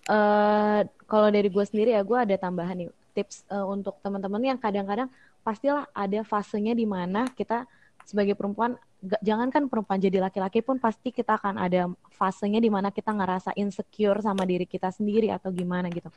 Eh 0.07 0.81
kalau 1.09 1.29
dari 1.29 1.49
gue 1.49 1.65
sendiri 1.65 1.97
ya 1.97 2.05
gue 2.05 2.15
ada 2.15 2.37
tambahan 2.37 2.77
nih 2.77 2.91
tips 3.15 3.43
eh, 3.49 3.67
untuk 3.67 3.99
teman-teman 4.01 4.55
yang 4.55 4.59
kadang-kadang 4.61 5.09
pastilah 5.43 5.89
ada 5.93 6.21
fasenya 6.23 6.73
di 6.73 6.85
mana 6.85 7.27
kita 7.33 7.65
sebagai 8.05 8.37
perempuan 8.37 8.77
gak, 9.01 9.21
jangankan 9.21 9.69
perempuan 9.69 9.97
jadi 9.99 10.21
laki-laki 10.21 10.61
pun 10.61 10.77
pasti 10.77 11.09
kita 11.09 11.41
akan 11.41 11.57
ada 11.57 11.89
fasenya 12.13 12.61
di 12.61 12.69
mana 12.69 12.93
kita 12.93 13.13
ngerasa 13.13 13.57
insecure 13.57 14.21
sama 14.21 14.45
diri 14.45 14.65
kita 14.69 14.93
sendiri 14.93 15.33
atau 15.33 15.49
gimana 15.51 15.89
gitu. 15.89 16.09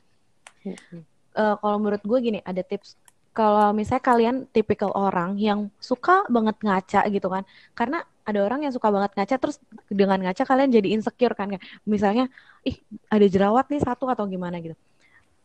Eh, 0.65 1.55
kalau 1.61 1.77
menurut 1.79 2.01
gue 2.03 2.19
gini 2.19 2.39
ada 2.43 2.59
tips 2.61 2.97
kalau 3.37 3.69
misalnya 3.69 4.01
kalian 4.01 4.35
tipikal 4.49 4.89
orang 4.97 5.37
yang 5.37 5.69
suka 5.77 6.25
banget 6.25 6.57
ngaca 6.57 7.05
gitu 7.13 7.29
kan 7.29 7.45
karena 7.77 8.01
ada 8.25 8.39
orang 8.41 8.65
yang 8.65 8.73
suka 8.73 8.89
banget 8.89 9.13
ngaca 9.13 9.35
terus 9.37 9.61
dengan 9.93 10.17
ngaca 10.25 10.41
kalian 10.41 10.73
jadi 10.73 10.97
insecure 10.97 11.37
kan 11.37 11.53
misalnya 11.85 12.33
ih 12.65 12.81
ada 13.13 13.25
jerawat 13.29 13.69
nih 13.69 13.85
satu 13.85 14.09
atau 14.09 14.25
gimana 14.25 14.57
gitu. 14.57 14.73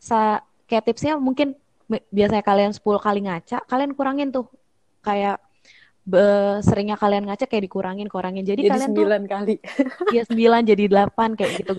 Sa 0.00 0.40
kayak 0.64 0.88
tipsnya 0.88 1.20
mungkin 1.20 1.52
biasanya 2.08 2.40
kalian 2.40 2.72
10 2.72 2.80
kali 2.80 3.20
ngaca 3.28 3.60
kalian 3.68 3.92
kurangin 3.92 4.32
tuh. 4.32 4.48
Kayak 5.04 5.44
be- 6.08 6.64
seringnya 6.64 6.96
kalian 6.96 7.28
ngaca 7.28 7.44
kayak 7.44 7.68
dikurangin 7.68 8.08
kurangin. 8.08 8.42
Jadi, 8.48 8.64
jadi 8.64 8.72
kalian 8.72 8.88
tuh 8.88 9.04
sembilan 9.04 9.22
kali. 9.28 9.54
Ya 10.16 10.22
9 10.24 10.64
jadi 10.64 10.84
8 10.88 11.36
kayak 11.36 11.52
gitu. 11.60 11.74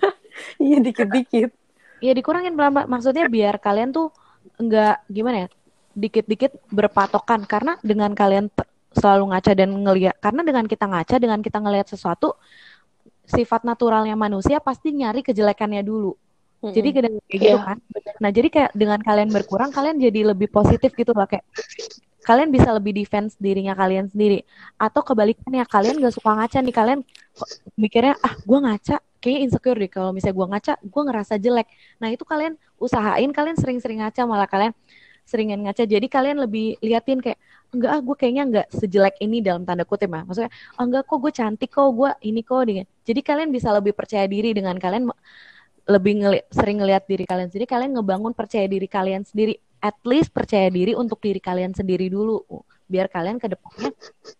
Iya 0.62 0.78
dikit-dikit. 0.78 1.50
Ya 1.98 2.12
dikurangin 2.14 2.54
maksudnya 2.86 3.26
biar 3.26 3.58
kalian 3.58 3.90
tuh 3.90 4.14
enggak 4.62 5.02
gimana 5.10 5.46
ya 5.46 5.48
dikit-dikit 5.94 6.52
berpatokan. 6.70 7.46
Karena 7.46 7.78
dengan 7.80 8.12
kalian 8.12 8.50
selalu 8.94 9.34
ngaca 9.34 9.52
dan 9.58 9.70
ngeliat 9.74 10.14
karena 10.22 10.46
dengan 10.46 10.64
kita 10.70 10.86
ngaca 10.86 11.18
dengan 11.18 11.42
kita 11.42 11.58
ngelihat 11.58 11.90
sesuatu 11.90 12.38
sifat 13.26 13.66
naturalnya 13.66 14.14
manusia 14.14 14.62
pasti 14.62 14.94
nyari 14.94 15.24
kejelekannya 15.26 15.82
dulu. 15.82 16.14
Jadi 16.64 16.88
Mm-mm. 16.94 16.96
kayak 16.96 17.12
kayak 17.28 17.40
gitu 17.42 17.58
kan? 17.60 17.78
Nah 18.22 18.30
jadi 18.32 18.48
kayak 18.48 18.70
dengan 18.72 19.00
kalian 19.02 19.28
berkurang 19.28 19.68
kalian 19.74 20.00
jadi 20.00 20.32
lebih 20.32 20.48
positif 20.48 20.96
gitu 20.96 21.12
loh. 21.12 21.28
Kayak 21.28 21.44
kalian 22.24 22.48
bisa 22.48 22.72
lebih 22.72 22.96
defense 22.96 23.36
dirinya 23.36 23.76
kalian 23.76 24.08
sendiri. 24.08 24.48
Atau 24.80 25.04
kebalikannya 25.04 25.64
kalian 25.68 26.00
gak 26.00 26.14
suka 26.16 26.30
ngaca 26.32 26.58
nih. 26.64 26.74
Kalian 26.74 26.98
mikirnya 27.76 28.14
ah 28.24 28.32
gue 28.40 28.58
ngaca. 28.64 28.96
Kayaknya 29.20 29.40
insecure 29.44 29.76
deh. 29.76 29.90
Kalau 29.92 30.10
misalnya 30.16 30.36
gue 30.40 30.46
ngaca 30.56 30.72
gue 30.80 31.02
ngerasa 31.04 31.34
jelek. 31.36 31.68
Nah 32.00 32.08
itu 32.08 32.24
kalian 32.24 32.56
usahain 32.80 33.28
kalian 33.28 33.56
sering-sering 33.60 34.00
ngaca 34.00 34.24
malah 34.24 34.48
kalian 34.48 34.72
seringan 35.24 35.64
ngaca. 35.64 35.84
Jadi 35.88 36.06
kalian 36.06 36.38
lebih 36.44 36.76
liatin 36.84 37.20
kayak 37.20 37.40
enggak 37.74 37.90
ah 37.90 38.00
gue 38.00 38.16
kayaknya 38.16 38.42
enggak 38.46 38.66
sejelek 38.70 39.16
ini 39.18 39.42
dalam 39.42 39.66
tanda 39.66 39.82
kutip 39.82 40.06
ya 40.06 40.22
maksudnya 40.22 40.50
"Ah, 40.78 40.86
enggak 40.86 41.10
kok 41.10 41.18
gue 41.18 41.32
cantik 41.34 41.70
kok 41.74 41.90
gue 41.90 42.10
ini 42.22 42.40
kok 42.46 42.62
dengan 42.62 42.86
jadi 43.02 43.20
kalian 43.20 43.50
bisa 43.50 43.74
lebih 43.74 43.92
percaya 43.98 44.30
diri 44.30 44.54
dengan 44.54 44.78
kalian 44.78 45.10
lebih 45.84 46.12
ngeli- 46.16 46.46
sering 46.48 46.80
ngelihat 46.80 47.04
diri 47.04 47.24
kalian 47.28 47.48
sendiri. 47.52 47.68
Kalian 47.68 47.92
ngebangun 47.92 48.32
percaya 48.32 48.64
diri 48.64 48.88
kalian 48.88 49.22
sendiri. 49.28 49.60
At 49.84 50.00
least 50.08 50.32
percaya 50.32 50.72
diri 50.72 50.96
untuk 50.96 51.20
diri 51.20 51.36
kalian 51.36 51.76
sendiri 51.76 52.08
dulu 52.08 52.40
biar 52.88 53.08
kalian 53.12 53.36
ke 53.36 53.52
depannya 53.52 53.92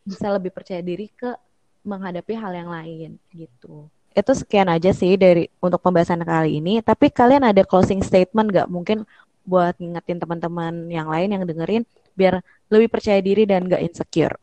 bisa 0.08 0.32
lebih 0.32 0.48
percaya 0.48 0.80
diri 0.80 1.12
ke 1.12 1.36
menghadapi 1.84 2.32
hal 2.32 2.52
yang 2.56 2.72
lain 2.72 3.20
gitu. 3.28 3.92
Itu 4.16 4.32
sekian 4.32 4.72
aja 4.72 4.88
sih 4.96 5.20
dari 5.20 5.52
untuk 5.60 5.84
pembahasan 5.84 6.24
kali 6.24 6.64
ini. 6.64 6.80
Tapi 6.80 7.12
kalian 7.12 7.44
ada 7.44 7.60
closing 7.60 8.00
statement 8.00 8.48
nggak? 8.48 8.68
Mungkin 8.72 9.04
buat 9.44 9.76
ngingetin 9.76 10.18
teman-teman 10.18 10.88
yang 10.88 11.08
lain 11.08 11.28
yang 11.36 11.44
dengerin 11.44 11.84
biar 12.16 12.40
lebih 12.72 12.88
percaya 12.88 13.20
diri 13.20 13.44
dan 13.44 13.68
gak 13.68 13.84
insecure. 13.84 14.36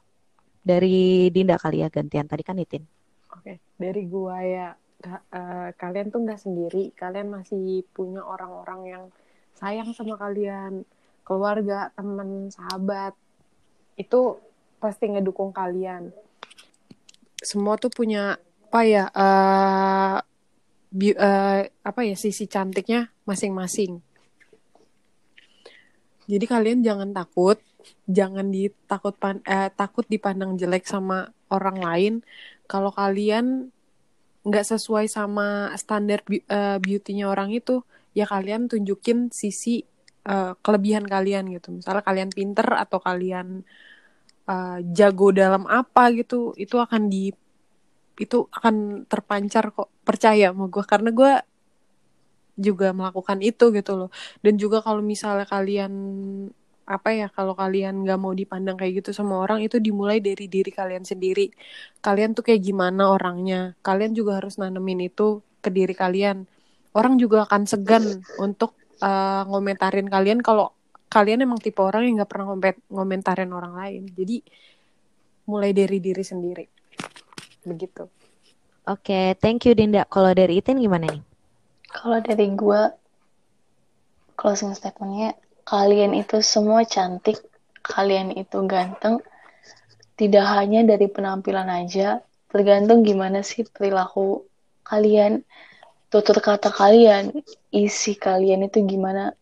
Dari 0.61 1.27
Dinda 1.33 1.57
kali 1.57 1.81
ya 1.81 1.89
gantian. 1.89 2.29
Tadi 2.29 2.43
kan 2.45 2.61
Itin 2.61 2.85
Oke, 3.31 3.57
dari 3.79 4.05
gua 4.05 4.37
ya 4.43 4.75
ka- 5.01 5.25
eh, 5.33 5.69
kalian 5.73 6.13
tuh 6.13 6.21
nggak 6.21 6.41
sendiri, 6.41 6.93
kalian 6.93 7.31
masih 7.31 7.81
punya 7.95 8.21
orang-orang 8.21 8.81
yang 8.85 9.03
sayang 9.57 9.89
sama 9.97 10.19
kalian, 10.19 10.85
keluarga, 11.25 11.89
teman, 11.95 12.51
sahabat, 12.53 13.15
itu 13.97 14.37
pasti 14.77 15.09
ngedukung 15.09 15.49
kalian. 15.55 16.13
Semua 17.41 17.79
tuh 17.79 17.89
punya 17.89 18.37
apa 18.71 18.81
ya, 18.85 19.03
eh, 19.09 20.17
bi- 20.93 21.17
eh, 21.17 21.61
apa 21.71 21.99
ya 22.05 22.15
sisi 22.19 22.45
cantiknya 22.45 23.09
masing-masing. 23.25 24.10
Jadi 26.29 26.45
kalian 26.45 26.79
jangan 26.85 27.09
takut, 27.17 27.57
jangan 28.05 28.47
ditakut 28.53 29.15
pan- 29.17 29.43
eh, 29.45 29.69
takut 29.73 30.05
dipandang 30.05 30.53
jelek 30.59 30.85
sama 30.85 31.33
orang 31.51 31.77
lain 31.81 32.13
kalau 32.69 32.93
kalian 32.93 33.67
nggak 34.47 34.65
sesuai 34.73 35.05
sama 35.09 35.69
standar 35.77 36.21
eh, 36.29 36.77
beauty-nya 36.81 37.29
orang 37.29 37.49
itu, 37.53 37.81
ya 38.17 38.25
kalian 38.25 38.69
tunjukin 38.71 39.29
sisi 39.33 39.85
eh, 40.25 40.53
kelebihan 40.63 41.05
kalian 41.05 41.49
gitu. 41.53 41.67
Misalnya 41.77 42.03
kalian 42.05 42.29
pinter 42.33 42.67
atau 42.83 42.99
kalian 43.01 43.61
eh, 44.49 44.77
jago 44.97 45.29
dalam 45.33 45.63
apa 45.69 46.03
gitu, 46.19 46.53
itu 46.57 46.75
akan 46.77 47.09
di 47.13 47.31
itu 48.19 48.37
akan 48.57 49.05
terpancar 49.11 49.73
kok. 49.73 49.89
Percaya 50.07 50.53
sama 50.53 50.65
gue 50.69 50.83
karena 50.85 51.09
gue 51.13 51.31
juga 52.61 52.93
melakukan 52.93 53.41
itu 53.41 53.73
gitu 53.73 53.97
loh. 53.97 54.09
Dan 54.45 54.55
juga 54.61 54.79
kalau 54.85 55.01
misalnya 55.01 55.49
kalian 55.49 55.91
apa 56.91 57.09
ya 57.15 57.27
kalau 57.31 57.55
kalian 57.55 58.03
nggak 58.03 58.19
mau 58.19 58.35
dipandang 58.35 58.75
kayak 58.75 58.99
gitu 58.99 59.15
sama 59.15 59.39
orang 59.39 59.63
itu 59.63 59.79
dimulai 59.79 60.19
dari 60.19 60.45
diri 60.51 60.71
kalian 60.73 61.07
sendiri. 61.07 61.53
Kalian 62.03 62.35
tuh 62.35 62.43
kayak 62.43 62.61
gimana 62.61 63.15
orangnya? 63.15 63.77
Kalian 63.85 64.11
juga 64.11 64.43
harus 64.43 64.59
nanemin 64.59 65.07
itu 65.07 65.39
ke 65.63 65.69
diri 65.71 65.95
kalian. 65.95 66.45
Orang 66.91 67.15
juga 67.15 67.47
akan 67.47 67.63
segan 67.63 68.03
untuk 68.41 68.75
uh, 68.99 69.47
ngomentarin 69.47 70.11
kalian 70.11 70.43
kalau 70.43 70.75
kalian 71.07 71.47
emang 71.47 71.59
tipe 71.63 71.79
orang 71.79 72.07
yang 72.07 72.19
nggak 72.19 72.31
pernah 72.31 72.47
ngomentarin 72.91 73.51
orang 73.55 73.73
lain. 73.77 74.03
Jadi 74.11 74.43
mulai 75.47 75.71
dari 75.71 75.97
diri 76.03 76.23
sendiri. 76.23 76.65
Begitu. 77.63 78.03
Oke 78.89 79.13
okay, 79.13 79.25
thank 79.39 79.63
you 79.63 79.77
Dinda. 79.77 80.03
Kalau 80.11 80.35
dari 80.35 80.59
Itin 80.59 80.81
gimana 80.81 81.07
nih 81.07 81.30
kalau 81.91 82.23
dari 82.23 82.47
gue 82.55 82.81
closing 84.39 84.73
statementnya 84.73 85.35
kalian 85.67 86.17
itu 86.17 86.41
semua 86.41 86.87
cantik, 86.87 87.37
kalian 87.85 88.33
itu 88.33 88.63
ganteng, 88.65 89.21
tidak 90.17 90.45
hanya 90.49 90.81
dari 90.87 91.05
penampilan 91.11 91.69
aja, 91.69 92.23
tergantung 92.49 93.05
gimana 93.05 93.45
sih 93.45 93.67
perilaku 93.67 94.47
kalian, 94.81 95.45
tutur 96.09 96.41
kata 96.41 96.73
kalian, 96.73 97.31
isi 97.69 98.17
kalian 98.17 98.65
itu 98.67 98.81
gimana. 98.83 99.37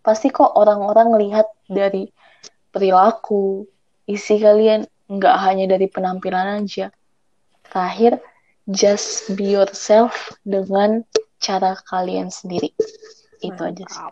Pasti 0.00 0.30
kok 0.30 0.54
orang-orang 0.56 1.18
lihat 1.18 1.50
dari 1.68 2.08
perilaku, 2.70 3.66
isi 4.06 4.38
kalian, 4.38 4.86
nggak 5.10 5.36
hanya 5.42 5.64
dari 5.76 5.90
penampilan 5.90 6.64
aja. 6.64 6.88
Terakhir, 7.68 8.22
just 8.70 9.36
be 9.36 9.56
yourself 9.56 10.32
dengan 10.46 11.04
cara 11.38 11.74
kalian 11.86 12.28
sendiri. 12.28 12.74
Itu 13.38 13.62
aja 13.62 13.84
sih. 13.86 14.06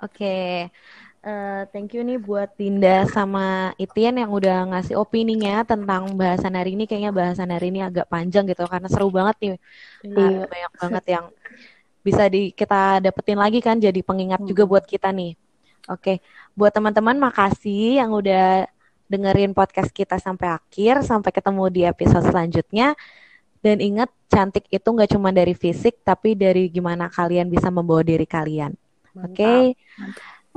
Oke. 0.00 0.68
Uh, 1.20 1.68
thank 1.68 1.92
you 1.92 2.00
nih 2.00 2.16
buat 2.16 2.56
Dinda 2.56 3.04
sama 3.12 3.76
Itian 3.76 4.16
yang 4.16 4.32
udah 4.32 4.72
ngasih 4.72 4.96
opininya 4.96 5.60
tentang 5.68 6.16
bahasan 6.16 6.56
hari 6.56 6.72
ini. 6.72 6.88
Kayaknya 6.88 7.12
bahasan 7.12 7.52
hari 7.52 7.68
ini 7.68 7.84
agak 7.84 8.08
panjang 8.08 8.48
gitu 8.48 8.64
karena 8.64 8.88
seru 8.88 9.12
banget 9.12 9.36
nih. 9.44 9.56
Iya. 10.08 10.48
banyak 10.48 10.72
banget 10.80 11.04
yang 11.12 11.24
bisa 12.00 12.24
di 12.32 12.56
kita 12.56 13.04
dapetin 13.04 13.36
lagi 13.36 13.60
kan 13.60 13.76
jadi 13.76 14.00
pengingat 14.00 14.40
hmm. 14.40 14.48
juga 14.48 14.64
buat 14.64 14.84
kita 14.88 15.12
nih. 15.12 15.36
Oke, 15.92 16.24
buat 16.56 16.72
teman-teman 16.72 17.20
makasih 17.20 18.00
yang 18.00 18.16
udah 18.16 18.64
dengerin 19.12 19.52
podcast 19.52 19.92
kita 19.92 20.16
sampai 20.16 20.56
akhir. 20.56 21.04
Sampai 21.04 21.36
ketemu 21.36 21.64
di 21.68 21.82
episode 21.84 22.24
selanjutnya. 22.32 22.96
Dan 23.60 23.80
ingat, 23.84 24.08
cantik 24.32 24.64
itu 24.72 24.88
nggak 24.88 25.12
cuma 25.12 25.30
dari 25.30 25.52
fisik, 25.52 26.00
tapi 26.00 26.32
dari 26.32 26.72
gimana 26.72 27.12
kalian 27.12 27.52
bisa 27.52 27.68
membawa 27.68 28.00
diri 28.00 28.24
kalian. 28.24 28.72
Oke. 29.20 29.36
Okay. 29.36 29.62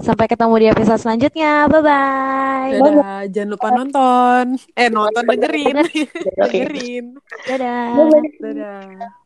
Sampai 0.02 0.26
ketemu 0.26 0.56
di 0.58 0.68
episode 0.74 0.98
selanjutnya. 0.98 1.70
Bye 1.70 1.82
bye. 1.86 2.72
Dadah. 2.82 3.24
Jangan 3.30 3.50
lupa 3.54 3.68
nonton. 3.70 4.46
Eh 4.74 4.90
nonton 4.90 5.22
dengerin. 5.22 5.76
dengerin. 6.42 7.06
Dadah. 7.46 7.88
Dadah. 8.42 9.22